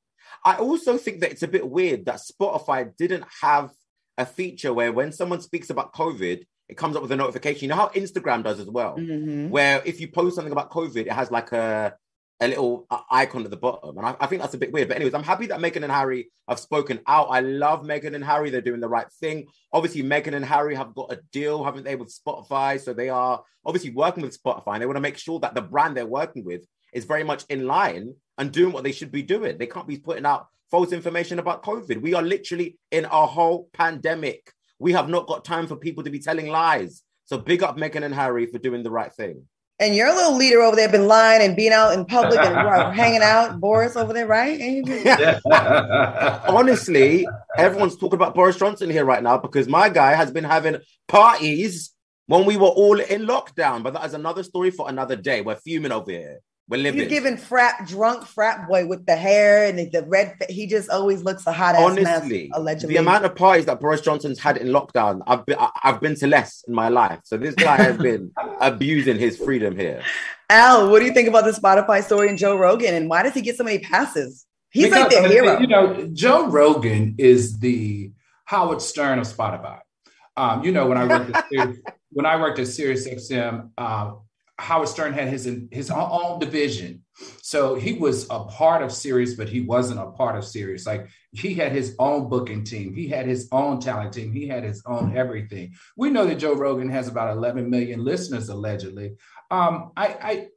[0.43, 3.71] I also think that it's a bit weird that Spotify didn't have
[4.17, 7.63] a feature where when someone speaks about COVID, it comes up with a notification.
[7.63, 9.49] You know how Instagram does as well, mm-hmm.
[9.49, 11.95] where if you post something about COVID, it has like a
[12.41, 13.98] a little uh, icon at the bottom.
[13.98, 14.89] And I, I, think that's a bit weird.
[14.89, 17.28] But, anyways, I'm happy that Meghan and Harry have spoken out.
[17.30, 18.50] I love Meghan and Harry.
[18.50, 19.48] They're doing the right thing.
[19.71, 22.80] Obviously, Meghan and Harry have got a deal, haven't they, with Spotify?
[22.80, 25.62] So they are obviously working with Spotify and they want to make sure that the
[25.62, 29.24] brand they're working with is very much in line and doing what they should be
[29.24, 29.58] doing.
[29.58, 32.02] They can't be putting out false information about COVID.
[32.02, 34.52] We are literally in a whole pandemic.
[34.78, 37.02] We have not got time for people to be telling lies.
[37.26, 39.48] So big up Meghan and Harry for doing the right thing.
[39.77, 42.55] And your little leader over there been lying and being out in public and
[42.95, 44.57] hanging out, Boris over there, right?
[46.47, 50.77] Honestly, everyone's talking about Boris Johnson here right now because my guy has been having
[51.09, 51.91] parties
[52.27, 53.83] when we were all in lockdown.
[53.83, 55.41] But that is another story for another day.
[55.41, 56.39] We're fuming over here.
[56.67, 56.99] We're living.
[56.99, 60.36] You're giving frat drunk frat boy with the hair and the red.
[60.49, 62.95] He just always looks a hot ass Honestly, allegedly.
[62.95, 66.28] The amount of parties that Boris Johnson's had in lockdown, I've been I've been to
[66.28, 67.19] less in my life.
[67.23, 70.01] So this guy has been abusing his freedom here.
[70.49, 73.36] Al, what do you think about the Spotify story and Joe Rogan, and why does
[73.36, 74.45] he get so many passes?
[74.71, 75.60] He's because, like the hero.
[75.60, 78.12] You know, Joe Rogan is the
[78.45, 79.80] Howard Stern of Spotify.
[80.36, 81.78] Um, you know, when I worked at Sirius,
[82.12, 84.13] when I worked at SiriusXM, uh,
[84.58, 87.04] Howard Stern had his his own division,
[87.41, 90.86] so he was a part of Sirius, but he wasn't a part of Sirius.
[90.86, 94.63] Like he had his own booking team, he had his own talent team, he had
[94.63, 95.74] his own everything.
[95.98, 99.15] We know that Joe Rogan has about 11 million listeners allegedly.
[99.52, 100.48] Um, I,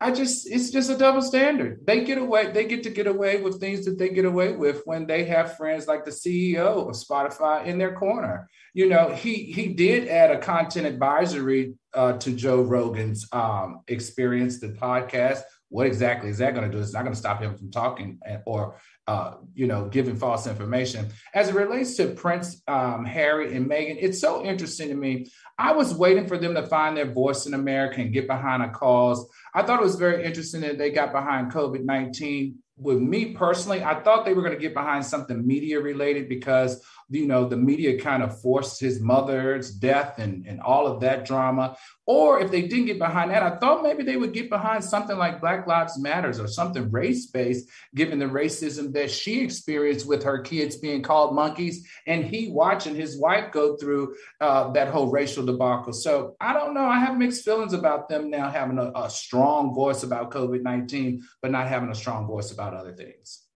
[0.00, 1.84] I just it's just a double standard.
[1.84, 4.82] They get away, they get to get away with things that they get away with
[4.84, 8.48] when they have friends like the CEO of Spotify in their corner.
[8.74, 14.60] You know, he he did add a content advisory uh, to Joe Rogan's um, experience,
[14.60, 16.82] the podcast, what exactly is that going to do?
[16.82, 21.08] It's not going to stop him from talking or, uh, you know, giving false information.
[21.34, 25.26] As it relates to Prince um, Harry and Meghan, it's so interesting to me.
[25.58, 28.70] I was waiting for them to find their voice in America and get behind a
[28.70, 29.28] cause.
[29.54, 33.82] I thought it was very interesting that they got behind COVID 19 with me personally,
[33.82, 37.56] I thought they were going to get behind something media related because you know the
[37.56, 41.76] media kind of forced his mother's death and, and all of that drama.
[42.06, 45.16] Or if they didn't get behind that, I thought maybe they would get behind something
[45.16, 50.22] like Black Lives Matters or something race based, given the racism that she experienced with
[50.22, 55.10] her kids being called monkeys and he watching his wife go through uh, that whole
[55.10, 55.92] racial debacle.
[55.92, 56.84] So I don't know.
[56.84, 61.22] I have mixed feelings about them now having a, a strong voice about COVID 19,
[61.42, 63.47] but not having a strong voice about other things.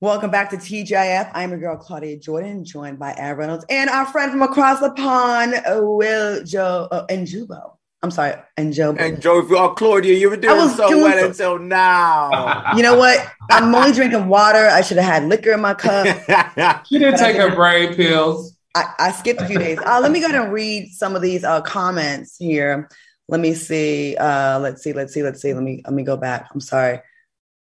[0.00, 1.32] Welcome back to TGIF.
[1.34, 4.92] I'm your girl, Claudia Jordan, joined by Al Reynolds and our friend from across the
[4.92, 7.72] pond, Will Joe uh, and Jubo.
[8.00, 8.94] I'm sorry, and Joe.
[8.96, 12.72] And Joe, oh, Claudia, you were doing so doing well so- until now.
[12.76, 13.26] You know what?
[13.50, 14.68] I'm only drinking water.
[14.68, 16.06] I should have had liquor in my cup.
[16.86, 18.56] she didn't take her brain pills.
[18.76, 19.80] I, I, skipped a few days.
[19.84, 22.88] Uh, let me go ahead and read some of these uh, comments here.
[23.26, 24.16] Let me see.
[24.16, 24.92] Uh, let's see.
[24.92, 25.24] Let's see.
[25.24, 25.52] Let's see.
[25.54, 26.50] Let me let me go back.
[26.54, 27.00] I'm sorry.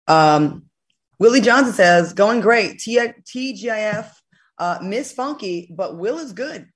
[0.08, 0.67] Um,
[1.20, 2.80] Willie Johnson says, going great.
[2.80, 4.12] T- TGIF,
[4.58, 6.68] uh, Miss Funky, but Will is good.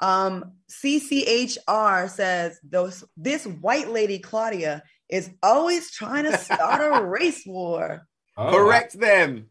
[0.00, 7.42] Um, CCHR says, Those, this white lady, Claudia, is always trying to start a race
[7.46, 8.06] war.
[8.36, 9.48] Oh, Correct them.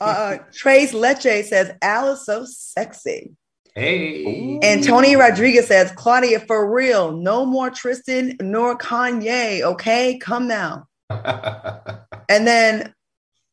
[0.00, 3.34] Uh, Trace Leche says, Al is so sexy.
[3.74, 4.58] Hey.
[4.62, 9.62] And Tony Rodriguez says, Claudia, for real, no more Tristan nor Kanye.
[9.62, 10.86] Okay, come now.
[12.28, 12.94] and then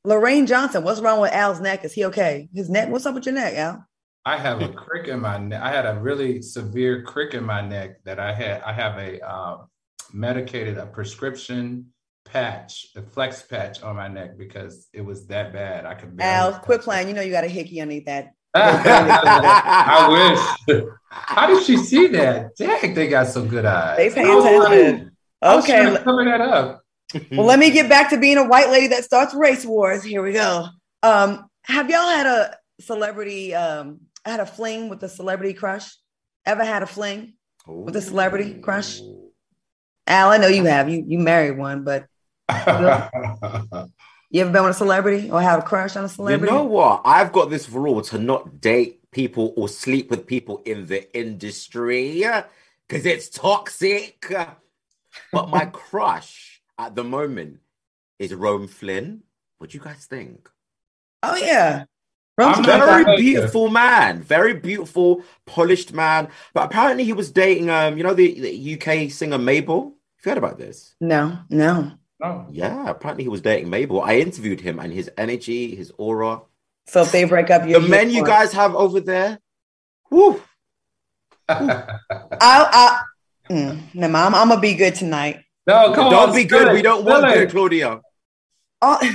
[0.03, 1.83] Lorraine Johnson, what's wrong with Al's neck?
[1.83, 2.49] Is he okay?
[2.53, 3.85] His neck, what's up with your neck, Al?
[4.25, 5.61] I have a crick in my neck.
[5.61, 8.61] I had a really severe crick in my neck that I had.
[8.61, 9.57] I have a uh,
[10.13, 11.87] medicated, a prescription
[12.25, 15.85] patch, a flex patch on my neck because it was that bad.
[15.85, 16.15] I could.
[16.19, 17.07] Al, quit playing.
[17.09, 18.33] You know you got a hickey underneath that.
[18.55, 20.07] I
[20.67, 20.85] wish.
[21.09, 22.55] How did she see that?
[22.55, 23.97] Dang, they got some good eyes.
[23.97, 25.11] They pay attention.
[25.41, 26.78] Oh, okay, cover that up
[27.31, 30.03] well, let me get back to being a white lady that starts race wars.
[30.03, 30.67] Here we go.
[31.01, 35.89] Um, have y'all had a celebrity, um, had a fling with a celebrity crush?
[36.45, 37.33] Ever had a fling
[37.67, 37.81] Ooh.
[37.81, 39.01] with a celebrity crush?
[40.07, 40.89] Al, I know you have.
[40.89, 42.05] You you married one, but
[42.49, 42.65] you,
[44.31, 46.51] you ever been with a celebrity or have a crush on a celebrity?
[46.51, 47.01] You know what?
[47.05, 52.23] I've got this rule to not date people or sleep with people in the industry
[52.87, 54.33] because it's toxic.
[55.31, 57.59] But my crush at the moment
[58.17, 59.21] is Rome Flynn.
[59.57, 60.49] What do you guys think?
[61.21, 61.83] Oh yeah.
[62.37, 66.29] Rome's a very beautiful man, very beautiful, polished man.
[66.53, 69.97] But apparently he was dating um, you know, the, the UK singer Mabel.
[70.17, 70.95] Have you heard about this?
[71.01, 71.91] No, no.
[72.23, 72.45] Oh.
[72.49, 74.01] Yeah, apparently he was dating Mabel.
[74.01, 76.41] I interviewed him and his energy, his aura.
[76.87, 79.39] So if they break up, the men you guys have over there.
[80.09, 80.41] Woo.
[81.49, 81.99] I,
[82.39, 83.01] I,
[83.49, 85.43] mm, no, I'm, I'm gonna be good tonight.
[85.69, 86.69] No, come don't on, be good.
[86.69, 86.73] It.
[86.73, 88.01] We don't want good, Claudia.
[88.81, 89.11] Uh,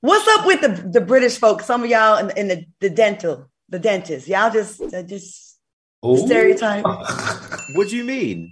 [0.00, 1.66] what's up with the, the British folks?
[1.66, 4.26] Some of y'all in, in the, the dental, the dentist.
[4.28, 5.58] Y'all just uh, just
[6.06, 6.16] Ooh.
[6.16, 6.84] stereotype.
[7.74, 8.50] what do you mean?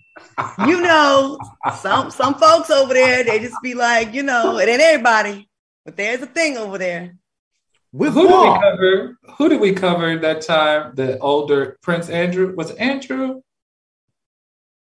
[0.66, 1.38] You know,
[1.78, 5.48] some some folks over there, they just be like, you know, it ain't everybody,
[5.86, 7.16] but there's a thing over there.
[7.92, 9.18] With who did we cover?
[9.38, 10.92] Who did we cover that time?
[10.96, 13.40] The older Prince Andrew was Andrew.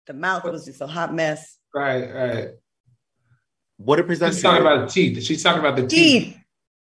[0.08, 1.58] The mouth was just a hot mess.
[1.74, 2.48] Right, right.
[3.78, 4.34] What a presenter.
[4.34, 5.22] She's talking about the teeth.
[5.22, 6.24] She's talking about the teeth.
[6.24, 6.36] teeth.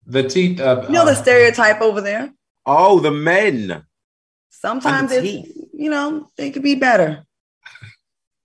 [0.05, 0.85] The teeth of.
[0.85, 2.33] You know uh, the stereotype over there.
[2.65, 3.83] Oh, the men.
[4.49, 7.25] Sometimes the it's you know they could be better.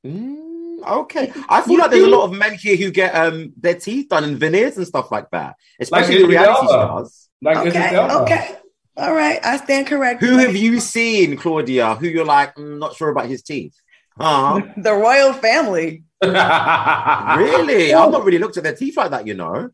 [0.07, 3.53] Mm, okay, I feel you like there's a lot of men here who get um
[3.57, 7.29] their teeth done in veneers and stuff like that, especially like reality stars.
[7.43, 8.57] Like okay, okay,
[8.97, 10.27] all right, I stand corrected.
[10.27, 11.97] Who have you seen, Claudia?
[11.97, 13.75] Who you're like mm, not sure about his teeth?
[14.19, 14.63] Uh-huh.
[14.77, 16.05] the royal family.
[16.23, 17.93] really?
[17.95, 19.71] I've not really looked at their teeth like that, you know.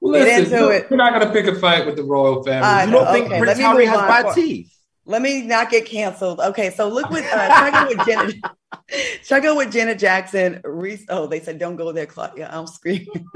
[0.00, 0.50] Well, listen,
[0.90, 2.68] we're not going to pick a fight with the royal family.
[2.68, 4.72] Uh, you don't think okay, Prince Harry has bad teeth?
[5.06, 6.40] Let me not get canceled.
[6.40, 8.32] Okay, so look with uh, check with Jenna.
[9.24, 10.60] check out with Janet Jackson.
[10.64, 12.50] Reese, oh, they said don't go there, Claudia.
[12.52, 13.26] I'm screaming.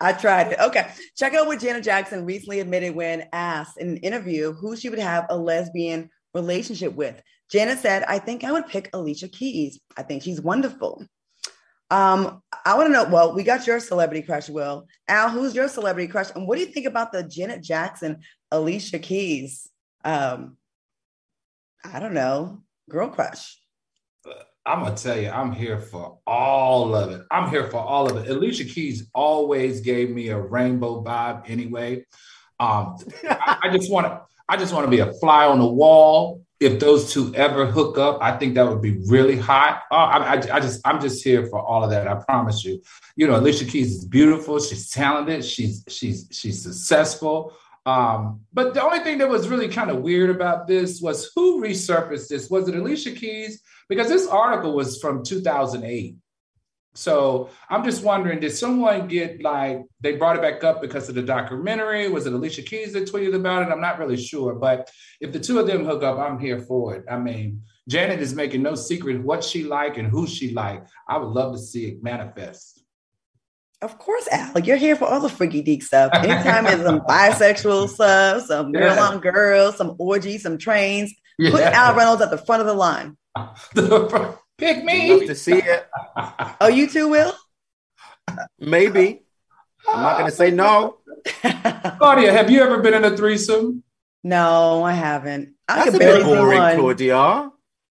[0.00, 0.60] I tried it.
[0.60, 0.88] Okay.
[1.16, 4.98] Check out what Janet Jackson recently admitted when asked in an interview who she would
[4.98, 7.20] have a lesbian relationship with.
[7.52, 9.78] Janet said, I think I would pick Alicia Keys.
[9.94, 11.04] I think she's wonderful.
[11.90, 13.04] Um, I want to know.
[13.04, 14.86] Well, we got your celebrity crush, Will.
[15.06, 16.30] Al, who's your celebrity crush?
[16.34, 19.68] And what do you think about the Janet Jackson, Alicia Keys?
[20.02, 20.56] Um,
[21.84, 23.58] I don't know, girl crush.
[24.64, 27.26] I'm gonna tell you, I'm here for all of it.
[27.30, 28.30] I'm here for all of it.
[28.30, 32.06] Alicia Keys always gave me a rainbow vibe anyway.
[32.58, 35.66] Um, I, I just want to, I just want to be a fly on the
[35.66, 36.41] wall.
[36.62, 39.82] If those two ever hook up, I think that would be really hot.
[39.90, 42.06] Uh, I, I, I just, I'm just here for all of that.
[42.08, 42.80] I promise you.
[43.16, 44.60] You know, Alicia Keys is beautiful.
[44.60, 45.44] She's talented.
[45.44, 47.52] She's, she's, she's successful.
[47.84, 51.60] Um, but the only thing that was really kind of weird about this was who
[51.60, 52.48] resurfaced this.
[52.48, 53.60] Was it Alicia Keys?
[53.88, 56.16] Because this article was from 2008.
[56.94, 61.14] So I'm just wondering, did someone get like they brought it back up because of
[61.14, 62.08] the documentary?
[62.08, 63.72] Was it Alicia Keys that tweeted about it?
[63.72, 64.90] I'm not really sure, but
[65.20, 67.04] if the two of them hook up, I'm here for it.
[67.10, 70.84] I mean, Janet is making no secret what she like and who she like.
[71.08, 72.84] I would love to see it manifest.
[73.80, 76.12] Of course, Al, you're here for all the freaky deek stuff.
[76.14, 81.50] Anytime there's some bisexual stuff, some girl on girl, some orgies, some trains, yeah.
[81.50, 83.16] put Al Reynolds at the front of the line.
[84.62, 85.12] Pick me.
[85.12, 85.88] Love to see it.
[86.60, 87.34] oh, you too, Will?
[88.60, 89.24] Maybe.
[89.88, 90.98] I'm not going to say no.
[91.98, 93.82] Claudia, have you ever been in a threesome?
[94.22, 95.56] No, I haven't.
[95.66, 96.78] I That's a bit boring, one.
[96.78, 97.50] Claudia.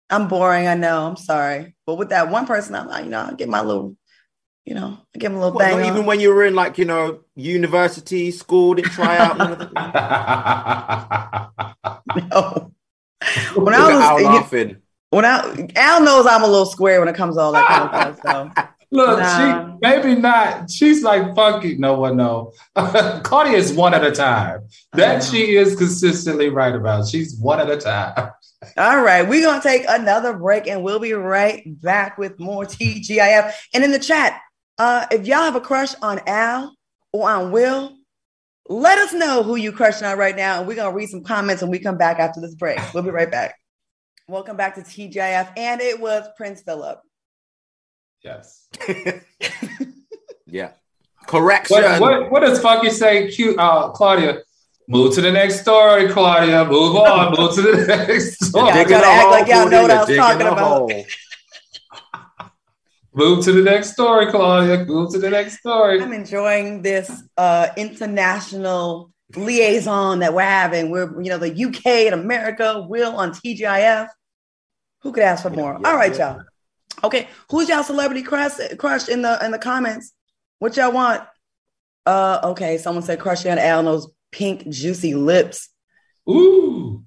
[0.09, 0.67] I'm boring.
[0.67, 1.07] I know.
[1.07, 3.95] I'm sorry, but with that one person, I'm, like, you know, I get my little,
[4.65, 5.85] you know, I give him a little what, bang.
[5.85, 9.37] Even when you were in like, you know, university, school, didn't try out.
[12.31, 12.73] no.
[13.55, 14.79] When I was laughing
[15.11, 18.09] when I Al knows I'm a little square when it comes to all that kind
[18.11, 18.53] of stuff.
[18.57, 18.65] So.
[18.95, 19.73] Look, nah.
[19.73, 20.71] she maybe not.
[20.71, 21.77] She's like funky.
[21.77, 22.53] No one know.
[22.77, 24.69] Claudia is one at a time.
[24.93, 27.09] That she is consistently right about.
[27.09, 28.31] She's one at a time.
[28.77, 33.53] All right, we're gonna take another break, and we'll be right back with more TGIF.
[33.75, 34.41] And in the chat,
[34.79, 36.75] uh, if y'all have a crush on Al
[37.13, 37.97] or on Will,
[38.69, 41.63] let us know who you crushing on right now, and we're gonna read some comments
[41.63, 42.79] when we come back after this break.
[42.95, 43.57] We'll be right back.
[44.27, 45.53] Welcome back to TGIF.
[45.59, 46.99] And it was Prince Philip.
[48.23, 48.67] Yes.
[50.47, 50.71] yeah.
[51.27, 51.71] Correct.
[51.71, 54.39] What, what, what, does Funky say, cute, uh, Claudia?
[54.89, 56.65] Move to the next story, Claudia.
[56.65, 57.35] Move on.
[57.39, 58.71] Move to the next story.
[58.71, 60.91] I gotta act like y'all know what I was talking about.
[63.15, 64.87] Move to the next story, Claudia.
[64.87, 66.01] Move to the next story.
[66.03, 70.91] I'm enjoying this uh, international liaison that we're having.
[70.91, 74.09] We're, you know, the UK and America, Will on TGIF.
[75.03, 75.79] Who could ask for more?
[75.81, 76.35] Yeah, All right, yeah.
[76.35, 76.45] y'all.
[77.05, 80.13] Okay, who's y'all celebrity crush, crush in the in the comments?
[80.59, 81.23] What y'all want?
[82.07, 85.69] Uh, okay, someone said crush on Alno's pink juicy lips.
[86.29, 87.05] Ooh.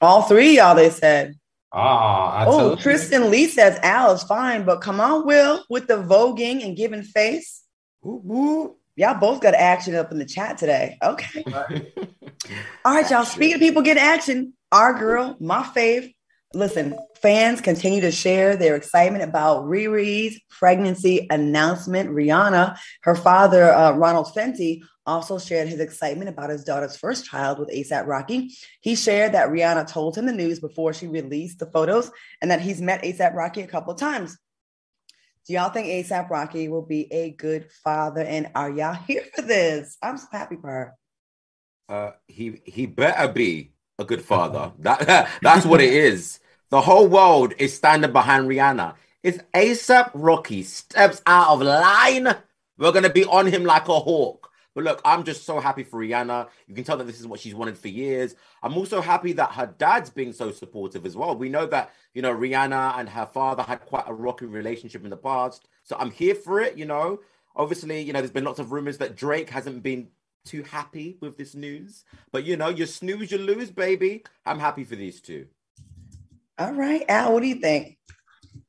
[0.00, 1.36] All three y'all, they said.
[1.74, 6.62] Ah, oh, Tristan Lee says Al is fine, but come on, Will, with the voguing
[6.62, 7.62] and giving face.
[8.04, 8.76] Ooh, ooh.
[8.96, 10.98] Y'all both got action up in the chat today.
[11.02, 11.44] Okay.
[12.84, 13.24] All right, y'all.
[13.24, 16.14] Speaking of people getting action, our girl, my fave.
[16.54, 22.10] Listen, fans continue to share their excitement about Riri's pregnancy announcement.
[22.10, 27.58] Rihanna, her father, uh, Ronald Fenty, also shared his excitement about his daughter's first child
[27.58, 28.54] with ASAP Rocky.
[28.82, 32.10] He shared that Rihanna told him the news before she released the photos
[32.42, 34.36] and that he's met ASAP Rocky a couple of times.
[35.46, 38.20] Do y'all think ASAP Rocky will be a good father?
[38.20, 39.96] And are y'all here for this?
[40.00, 40.94] I'm so happy for her.
[41.88, 44.72] Uh, he he better be a good father.
[44.78, 46.38] That that's what it is.
[46.70, 48.94] The whole world is standing behind Rihanna.
[49.22, 52.34] If ASAP Rocky steps out of line,
[52.78, 54.48] we're gonna be on him like a hawk.
[54.74, 56.48] But look, I'm just so happy for Rihanna.
[56.66, 58.34] You can tell that this is what she's wanted for years.
[58.62, 61.36] I'm also happy that her dad's being so supportive as well.
[61.36, 65.10] We know that, you know, Rihanna and her father had quite a rocky relationship in
[65.10, 65.68] the past.
[65.84, 67.20] So I'm here for it, you know.
[67.54, 70.08] Obviously, you know, there's been lots of rumors that Drake hasn't been
[70.44, 72.04] too happy with this news.
[72.30, 74.24] But, you know, you snooze, you lose, baby.
[74.46, 75.46] I'm happy for these two.
[76.58, 77.04] All right.
[77.08, 77.98] Al, what do you think?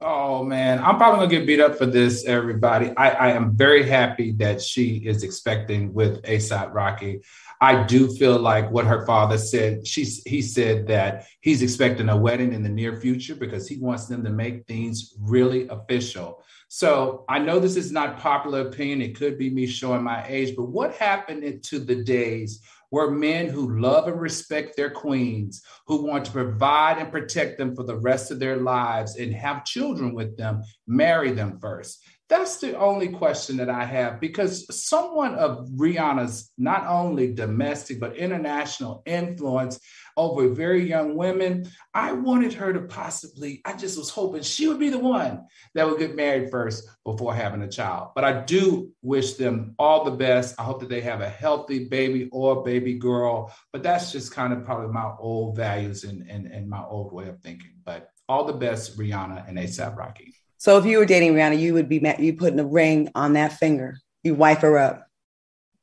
[0.01, 2.91] Oh man, I'm probably gonna get beat up for this, everybody.
[2.97, 7.21] I, I am very happy that she is expecting with ASAP Rocky.
[7.61, 9.87] I do feel like what her father said.
[9.87, 14.07] She's he said that he's expecting a wedding in the near future because he wants
[14.07, 16.43] them to make things really official.
[16.67, 19.01] So I know this is not popular opinion.
[19.01, 22.61] It could be me showing my age, but what happened to the days
[22.93, 27.75] were men who love and respect their queens, who want to provide and protect them
[27.75, 32.05] for the rest of their lives and have children with them, marry them first.
[32.33, 38.17] That's the only question that I have because someone of Rihanna's not only domestic but
[38.17, 39.79] international influence
[40.17, 41.69] over very young women.
[41.93, 45.87] I wanted her to possibly, I just was hoping she would be the one that
[45.87, 48.09] would get married first before having a child.
[48.15, 50.55] But I do wish them all the best.
[50.59, 53.53] I hope that they have a healthy baby or baby girl.
[53.71, 57.27] But that's just kind of probably my old values and, and, and my old way
[57.27, 57.75] of thinking.
[57.85, 60.33] But All the best, Rihanna and ASAP Rocky.
[60.63, 63.51] So if you were dating Rihanna, you would be you putting a ring on that
[63.51, 63.97] finger.
[64.23, 65.09] You wipe her up.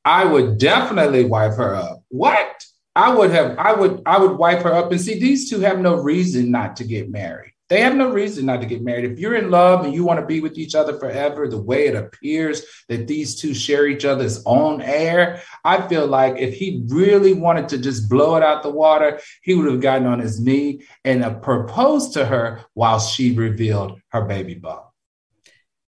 [0.06, 2.02] I would definitely wipe her up.
[2.08, 2.64] What?
[2.96, 5.80] I would have, I would, I would wipe her up and see these two have
[5.80, 7.52] no reason not to get married.
[7.70, 9.04] They have no reason not to get married.
[9.04, 11.86] If you're in love and you want to be with each other forever, the way
[11.86, 16.82] it appears that these two share each other's own air, I feel like if he
[16.88, 20.40] really wanted to just blow it out the water, he would have gotten on his
[20.40, 24.86] knee and uh, proposed to her while she revealed her baby bump.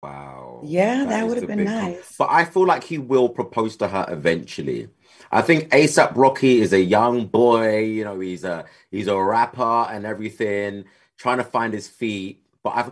[0.03, 0.63] Wow.
[0.65, 2.17] Yeah, that, that would have been nice.
[2.19, 4.89] But I feel like he will propose to her eventually.
[5.31, 9.87] I think ASAP Rocky is a young boy, you know, he's a he's a rapper
[9.91, 10.85] and everything
[11.19, 12.43] trying to find his feet.
[12.63, 12.91] But I've,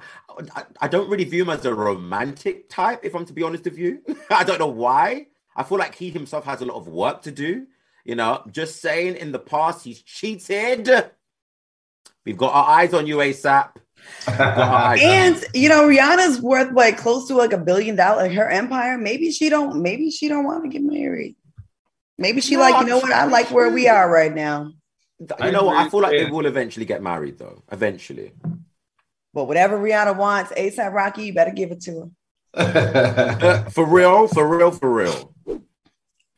[0.55, 3.64] I, I don't really view him as a romantic type, if I'm to be honest
[3.64, 4.03] with you.
[4.31, 5.29] I don't know why.
[5.55, 7.66] I feel like he himself has a lot of work to do.
[8.05, 11.11] You know, just saying in the past he's cheated.
[12.24, 13.70] We've got our eyes on you, ASAP.
[14.29, 18.33] and you know, Rihanna's worth like close to like a billion dollars.
[18.33, 18.99] Her empire.
[18.99, 19.83] Maybe she don't.
[19.83, 21.35] Maybe she don't want to get married.
[22.18, 22.81] Maybe she no, like.
[22.81, 23.12] You know what?
[23.12, 24.72] I like where we are right now.
[25.19, 25.77] You know what?
[25.77, 27.62] I feel like they will eventually get married, though.
[27.73, 28.33] Eventually.
[29.33, 32.11] But whatever Rihanna wants, ASAP Rocky, you better give it to
[32.55, 33.71] her.
[33.71, 35.35] for real, for real, for real.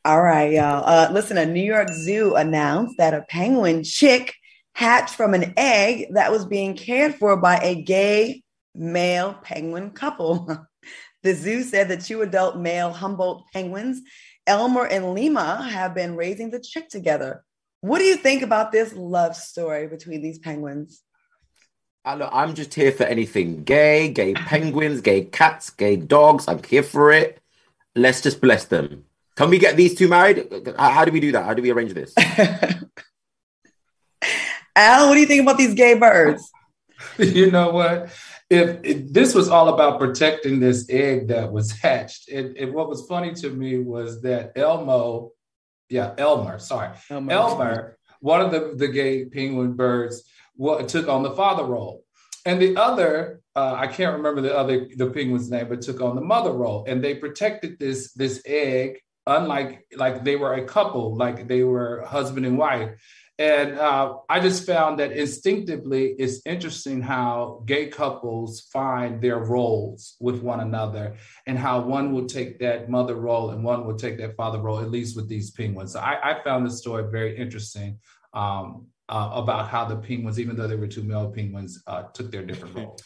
[0.05, 0.85] All right, y'all.
[0.85, 4.35] Uh, listen, a New York Zoo announced that a penguin chick
[4.75, 8.43] hatched from an egg that was being cared for by a gay
[8.75, 10.49] male penguin couple.
[11.23, 14.01] the zoo said the two adult male Humboldt penguins,
[14.47, 17.45] Elmer and Lima, have been raising the chick together.
[17.81, 21.03] What do you think about this love story between these penguins?
[22.05, 26.49] I Look, I'm just here for anything gay, gay penguins, gay cats, gay dogs.
[26.49, 27.41] I'm here for it.
[27.95, 29.05] Let's just bless them.
[29.37, 30.49] Can we get these two married?
[30.79, 31.45] How do we do that?
[31.45, 32.15] How do we arrange this?
[34.75, 36.51] Al, what do you think about these gay birds?
[37.19, 38.11] You know what?
[38.51, 42.89] If, if, this was all about protecting this egg that was hatched, and, and what
[42.89, 45.31] was funny to me was that Elmo
[45.89, 46.91] yeah, Elmer, sorry.
[47.11, 50.25] Elmer, Elmer one of the, the gay penguin birds,
[50.55, 52.05] what, took on the father role.
[52.45, 56.15] And the other, uh, I can't remember the other the penguin's name, but took on
[56.15, 56.85] the mother role.
[56.89, 62.05] And they protected this this egg, unlike like they were a couple, like they were
[62.07, 62.91] husband and wife.
[63.41, 70.17] And uh, I just found that instinctively, it's interesting how gay couples find their roles
[70.19, 71.15] with one another
[71.47, 74.81] and how one will take that mother role and one will take that father role,
[74.81, 75.93] at least with these penguins.
[75.93, 78.01] So I, I found this story very interesting
[78.35, 82.33] um, uh, about how the penguins, even though they were two male penguins, uh, took
[82.33, 83.03] their different roles.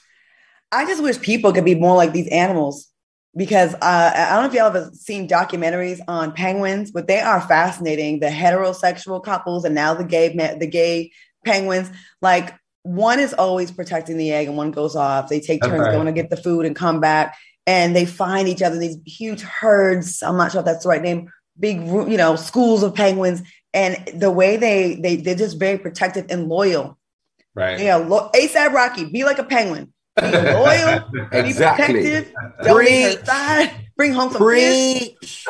[0.72, 2.91] I just wish people could be more like these animals
[3.37, 7.41] because uh, I don't know if y'all have seen documentaries on penguins, but they are
[7.41, 8.20] fascinating.
[8.20, 10.28] The heterosexual couples and now the gay
[10.59, 11.12] the gay
[11.45, 15.28] penguins, like one is always protecting the egg and one goes off.
[15.28, 15.93] They take turns okay.
[15.93, 19.41] going to get the food and come back, and they find each other these huge
[19.41, 20.22] herds.
[20.22, 21.30] I'm not sure if that's the right name.
[21.59, 26.26] Big, you know, schools of penguins, and the way they they they're just very protective
[26.28, 26.99] and loyal.
[27.55, 27.80] Right.
[27.80, 27.97] Yeah.
[27.97, 31.95] Lo- ASAP Rocky, be like a penguin be loyal, exactly.
[31.95, 35.47] be protective, don't bring home some Preach.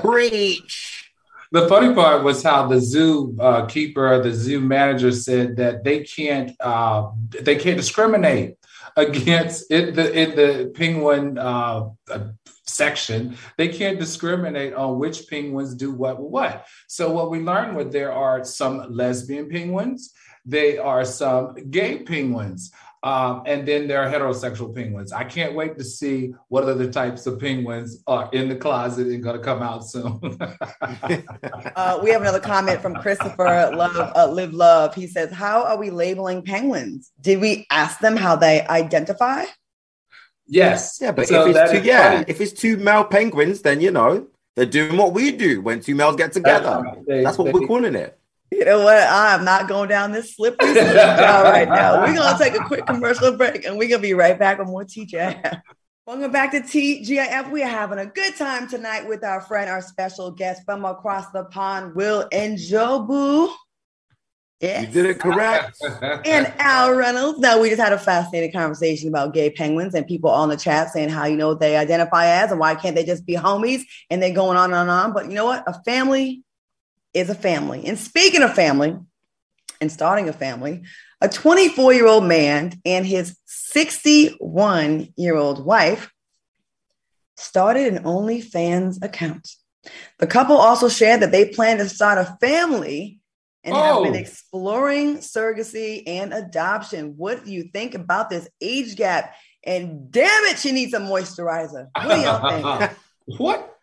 [0.00, 0.94] Preach.
[1.52, 6.02] The funny part was how the zoo uh, keeper, the zoo manager said that they
[6.02, 7.10] can't uh,
[7.40, 8.56] they can't discriminate
[8.96, 11.90] against it, the in the penguin uh,
[12.66, 13.36] section.
[13.56, 16.66] They can't discriminate on which penguins do what what.
[16.88, 20.12] So what we learned was there are some lesbian penguins.
[20.44, 22.72] They are some gay penguins.
[23.04, 25.12] Um, and then there are heterosexual penguins.
[25.12, 29.22] I can't wait to see what other types of penguins are in the closet and
[29.22, 30.38] going to come out soon.
[31.76, 34.94] uh, we have another comment from Christopher Love, uh, Live Love.
[34.94, 37.12] He says, "How are we labeling penguins?
[37.20, 39.44] Did we ask them how they identify?"
[40.46, 40.98] Yes.
[40.98, 44.28] Yeah, but so if it's two, yeah, if it's two male penguins, then you know
[44.56, 46.64] they're doing what we do when two males get together.
[46.64, 47.06] That's, right.
[47.06, 48.18] they, That's what they, we're calling it
[48.58, 49.02] you know what?
[49.08, 52.00] I'm not going down this slippery slope right now.
[52.00, 54.84] We're gonna take a quick commercial break and we're gonna be right back with more
[54.84, 55.60] TGIF.
[56.06, 57.50] Welcome back to TGIF.
[57.50, 61.30] We are having a good time tonight with our friend, our special guest from across
[61.30, 63.52] the pond, Will Njobu.
[64.60, 64.86] Yes.
[64.86, 65.76] You did it correct.
[66.24, 67.40] and Al Reynolds.
[67.40, 70.90] Now, we just had a fascinating conversation about gay penguins and people on the chat
[70.90, 74.22] saying how, you know, they identify as and why can't they just be homies and
[74.22, 75.12] they're going on and on.
[75.12, 75.64] But you know what?
[75.66, 76.44] A family
[77.14, 77.86] is a family.
[77.86, 78.96] And speaking of family
[79.80, 80.82] and starting a family,
[81.20, 86.12] a 24 year old man and his 61 year old wife
[87.36, 89.48] started an OnlyFans account.
[90.18, 93.20] The couple also shared that they plan to start a family
[93.64, 94.18] and have been oh.
[94.18, 97.14] exploring surrogacy and adoption.
[97.16, 99.34] What do you think about this age gap?
[99.64, 101.88] And damn it, she needs a moisturizer.
[101.94, 102.98] What do y'all think?
[103.38, 103.78] what?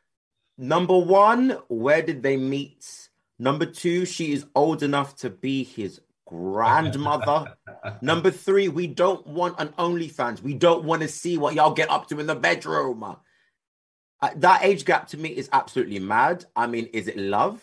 [0.57, 3.00] Number one, where did they meet?
[3.41, 7.55] Number two, she is old enough to be his grandmother.
[8.03, 10.43] Number three, we don't want an OnlyFans.
[10.43, 13.03] We don't want to see what y'all get up to in the bedroom.
[13.03, 16.45] Uh, that age gap to me is absolutely mad.
[16.55, 17.59] I mean, is it love?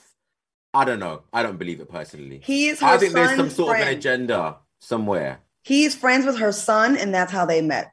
[0.74, 1.22] I don't know.
[1.32, 2.40] I don't believe it personally.
[2.42, 2.82] He is.
[2.82, 5.42] I think there's some son's sort of an agenda somewhere.
[5.62, 7.92] He's friends with her son, and that's how they met.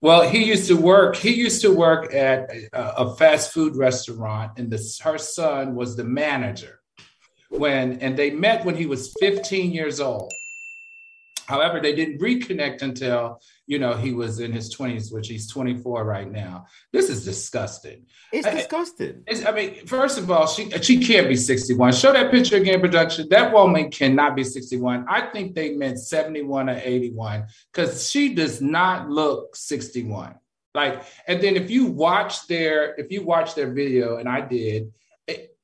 [0.00, 1.16] Well, he used to work.
[1.16, 5.96] He used to work at a, a fast food restaurant, and this, her son was
[5.96, 6.78] the manager.
[7.58, 10.32] When and they met when he was 15 years old.
[11.46, 16.04] However, they didn't reconnect until you know he was in his 20s, which he's 24
[16.04, 16.66] right now.
[16.90, 18.06] This is disgusting.
[18.32, 19.22] It's I- disgusting.
[19.26, 21.92] It's- I mean, first of all, she she can't be 61.
[21.92, 23.28] Show that picture again, production.
[23.28, 25.04] That woman cannot be 61.
[25.08, 30.34] I think they meant 71 or 81 because she does not look 61.
[30.74, 34.92] Like, and then if you watch their if you watch their video, and I did,
[35.26, 35.56] it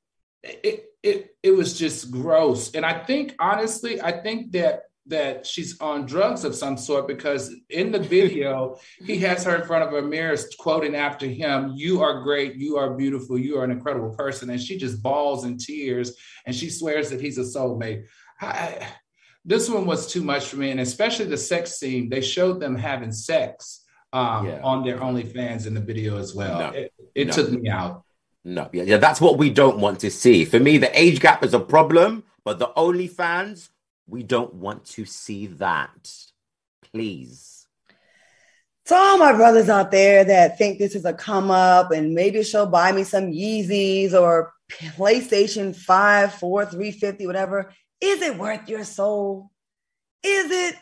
[0.43, 2.71] it it, it was just gross.
[2.75, 7.53] And I think honestly, I think that that she's on drugs of some sort because
[7.71, 12.01] in the video he has her in front of a mirror quoting after him you
[12.03, 15.57] are great you are beautiful you are an incredible person and she just bawls in
[15.57, 18.03] tears and she swears that he's a soulmate
[18.39, 18.87] I,
[19.43, 22.75] this one was too much for me and especially the sex scene they showed them
[22.75, 23.83] having sex
[24.13, 24.59] um, Yeah.
[24.63, 26.69] on their OnlyFans in the video as well No.
[26.77, 27.33] it, it No.
[27.33, 28.03] took me out
[28.43, 30.45] No, yeah, yeah, that's what we don't want to see.
[30.45, 33.69] For me, the age gap is a problem, but the OnlyFans,
[34.07, 36.11] we don't want to see that.
[36.91, 37.67] Please.
[38.85, 42.43] To all my brothers out there that think this is a come up and maybe
[42.43, 47.71] she'll buy me some Yeezys or PlayStation 5, 4, 350, whatever.
[48.01, 49.51] Is it worth your soul?
[50.23, 50.75] Is it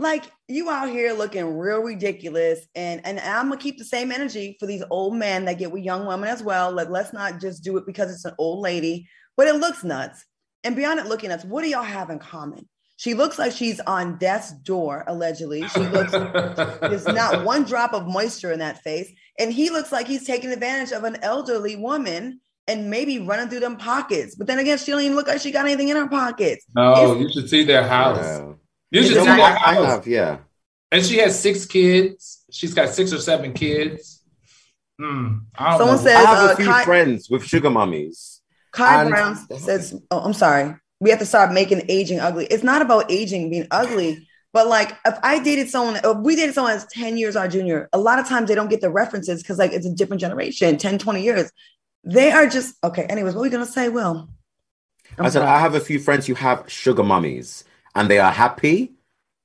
[0.00, 2.60] like you out here looking real ridiculous?
[2.74, 5.84] And and I'm gonna keep the same energy for these old men that get with
[5.84, 6.72] young women as well.
[6.72, 10.24] Like, let's not just do it because it's an old lady, but it looks nuts.
[10.64, 12.68] And beyond it looking nuts, what do y'all have in common?
[12.96, 15.66] She looks like she's on death's door, allegedly.
[15.68, 19.10] She looks there's not one drop of moisture in that face.
[19.38, 23.60] And he looks like he's taking advantage of an elderly woman and maybe running through
[23.60, 24.34] them pockets.
[24.34, 26.66] But then again, she don't even look like she got anything in her pockets.
[26.74, 28.52] no It's- you should see their house Yeah.
[28.90, 30.38] You should It's I, I have, yeah.
[30.92, 32.44] And she has six kids.
[32.50, 34.22] She's got six or seven kids.
[34.98, 35.38] Hmm.
[35.56, 36.02] I don't Someone know.
[36.02, 38.40] said- I have uh, a few Kai- friends with sugar mummies.
[38.72, 40.74] Kai And- Brown says, Oh, I'm sorry.
[41.00, 42.46] We have to stop making aging ugly.
[42.46, 46.54] It's not about aging being ugly, but like if I dated someone, if we dated
[46.54, 49.42] someone that's 10 years our junior, a lot of times they don't get the references
[49.42, 51.50] because like it's a different generation, 10, 20 years.
[52.04, 53.04] They are just okay.
[53.04, 54.28] Anyways, what are we gonna say, Will?
[55.18, 57.64] I said, I have a few friends who have sugar mummies
[57.94, 58.92] and they are happy,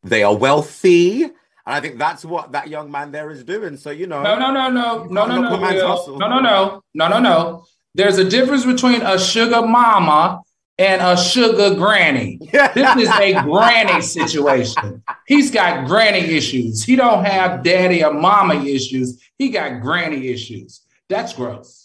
[0.04, 1.24] they are wealthy.
[1.24, 1.34] And
[1.74, 3.78] I think that's what that young man there is doing.
[3.78, 5.88] So, you know, No, no, no, no, no, no, no, a man's Will.
[5.88, 6.18] hustle.
[6.20, 7.66] no, no, no, no, no, no.
[7.96, 10.42] There's a difference between a sugar mama
[10.78, 12.38] and a sugar granny.
[12.52, 15.02] This is a granny situation.
[15.26, 16.84] He's got granny issues.
[16.84, 19.20] He don't have daddy or mama issues.
[19.38, 20.82] He got granny issues.
[21.10, 21.85] That's gross.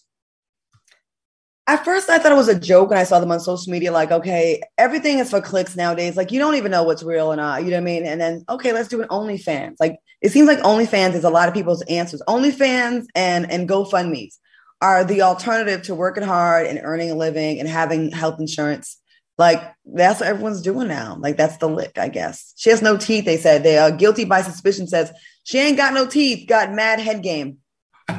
[1.67, 3.93] At first, I thought it was a joke when I saw them on social media.
[3.93, 6.17] Like, okay, everything is for clicks nowadays.
[6.17, 7.63] Like, you don't even know what's real or not.
[7.63, 8.07] You know what I mean?
[8.07, 9.77] And then, okay, let's do an OnlyFans.
[9.79, 12.23] Like, it seems like OnlyFans is a lot of people's answers.
[12.27, 14.35] OnlyFans and and GoFundmes
[14.81, 18.99] are the alternative to working hard and earning a living and having health insurance.
[19.39, 21.17] Like, that's what everyone's doing now.
[21.19, 22.53] Like, that's the lick, I guess.
[22.57, 23.25] She has no teeth.
[23.25, 24.87] They said they are guilty by suspicion.
[24.87, 25.13] Says
[25.45, 26.49] she ain't got no teeth.
[26.49, 27.59] Got mad head game.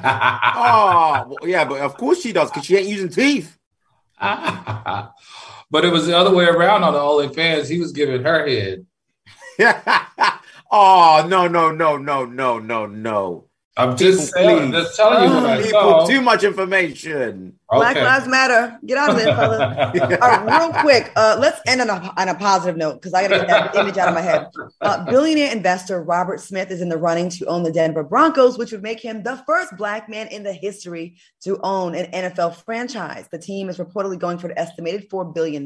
[0.04, 3.58] Oh, yeah, but of course she does because she ain't using teeth.
[4.20, 7.68] but it was the other way around on the OnlyFans.
[7.68, 8.86] He was giving her head.
[10.72, 13.46] oh, no, no, no, no, no, no, no.
[13.78, 14.84] I'm just People, saying, please.
[14.84, 16.06] just telling you what I People, saw.
[16.06, 17.58] too much information.
[17.70, 18.78] Black Lives Matter.
[18.86, 19.62] Get out of there, fellas.
[20.22, 23.30] All right, real quick, uh, let's end on a, on a positive note because I
[23.30, 24.48] got to get that image out of my head.
[24.82, 28.74] Uh, billionaire investor Robert Smith is in the running to own the Denver Broncos, which
[28.74, 33.30] would make him the first black man in the history to own an NFL franchise.
[33.32, 35.66] The team is reportedly going for an estimated $4 billion,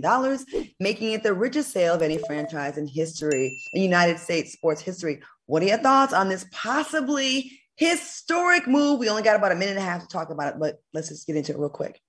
[0.79, 5.21] making it the richest sale of any franchise in history, in United States sports history.
[5.47, 8.99] What are your thoughts on this possibly historic move?
[8.99, 11.09] We only got about a minute and a half to talk about it, but let's
[11.09, 12.01] just get into it real quick.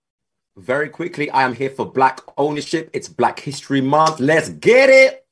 [0.57, 2.91] Very quickly, I am here for Black ownership.
[2.93, 4.21] It's Black History Month.
[4.21, 5.27] Let's get it.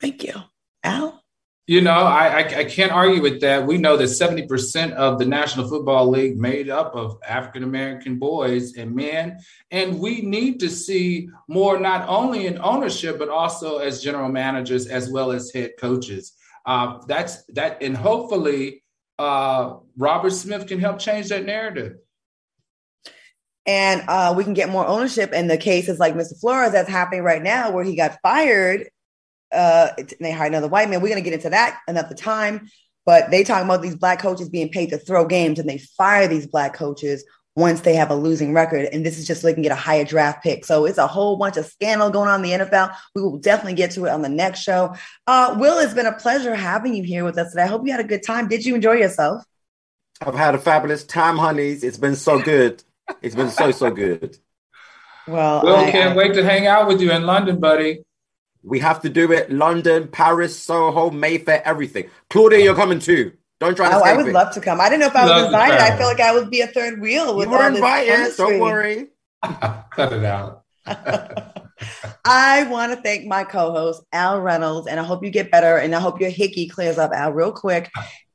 [0.00, 0.34] Thank you.
[0.82, 1.22] Al?
[1.68, 3.66] You know, I, I, I can't argue with that.
[3.66, 8.20] We know that seventy percent of the National Football League made up of African American
[8.20, 9.40] boys and men,
[9.72, 14.86] and we need to see more not only in ownership but also as general managers
[14.86, 16.34] as well as head coaches.
[16.66, 18.82] Uh, that's that, and hopefully,
[19.18, 21.96] uh, Robert Smith can help change that narrative
[23.66, 25.32] and uh, we can get more ownership.
[25.32, 26.38] in the cases like Mr.
[26.38, 28.88] Flores that's happening right now, where he got fired,
[29.52, 29.88] uh,
[30.20, 31.00] they hired another white man.
[31.00, 32.68] We're going to get into that another time.
[33.04, 36.26] But they talk about these black coaches being paid to throw games, and they fire
[36.26, 37.24] these black coaches
[37.56, 38.86] once they have a losing record.
[38.92, 40.64] And this is just so they can get a higher draft pick.
[40.64, 42.94] So it's a whole bunch of scandal going on in the NFL.
[43.14, 44.94] We will definitely get to it on the next show.
[45.26, 47.62] Uh, Will, it's been a pleasure having you here with us today.
[47.62, 48.46] I hope you had a good time.
[48.46, 49.42] Did you enjoy yourself?
[50.20, 51.82] I've had a fabulous time, honeys.
[51.82, 52.84] It's been so good.
[53.22, 54.38] It's been so so good.
[55.26, 58.02] Well, Will I, can't I, wait to hang out with you in London, buddy.
[58.62, 59.50] We have to do it.
[59.50, 62.10] London, Paris, Soho, Mayfair, everything.
[62.30, 63.32] Claudia, you're coming too.
[63.58, 63.96] Don't try to.
[63.96, 64.32] Oh, I would it.
[64.32, 64.80] love to come.
[64.80, 65.78] I didn't know if I was invited.
[65.78, 67.36] I feel like I would be a third wheel.
[67.36, 68.36] With you were invited.
[68.36, 69.08] Don't worry.
[69.42, 70.62] Cut it out.
[72.24, 75.94] I want to thank my co-host Al Reynolds, and I hope you get better, and
[75.94, 77.90] I hope your hickey clears up, Al, real quick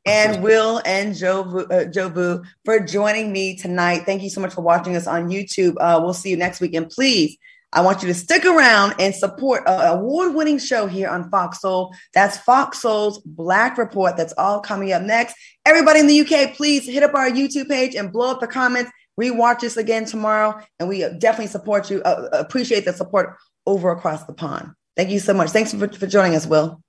[0.06, 4.04] and Will and Joe uh, Jobu for joining me tonight.
[4.06, 5.76] Thank you so much for watching us on YouTube.
[5.80, 6.74] Uh, we'll see you next week.
[6.74, 7.38] And please,
[7.74, 11.62] I want you to stick around and support an award winning show here on Fox
[11.62, 11.94] Soul.
[12.14, 14.18] That's Fox Soul's Black Report.
[14.18, 15.36] That's all coming up next.
[15.66, 18.92] Everybody in the UK, please hit up our YouTube page and blow up the comments.
[19.20, 20.60] Rewatch this again tomorrow.
[20.80, 24.72] And we definitely support you, uh, appreciate the support over across the pond.
[24.98, 25.52] Thank you so much.
[25.52, 26.82] Thanks for, for joining us, Will.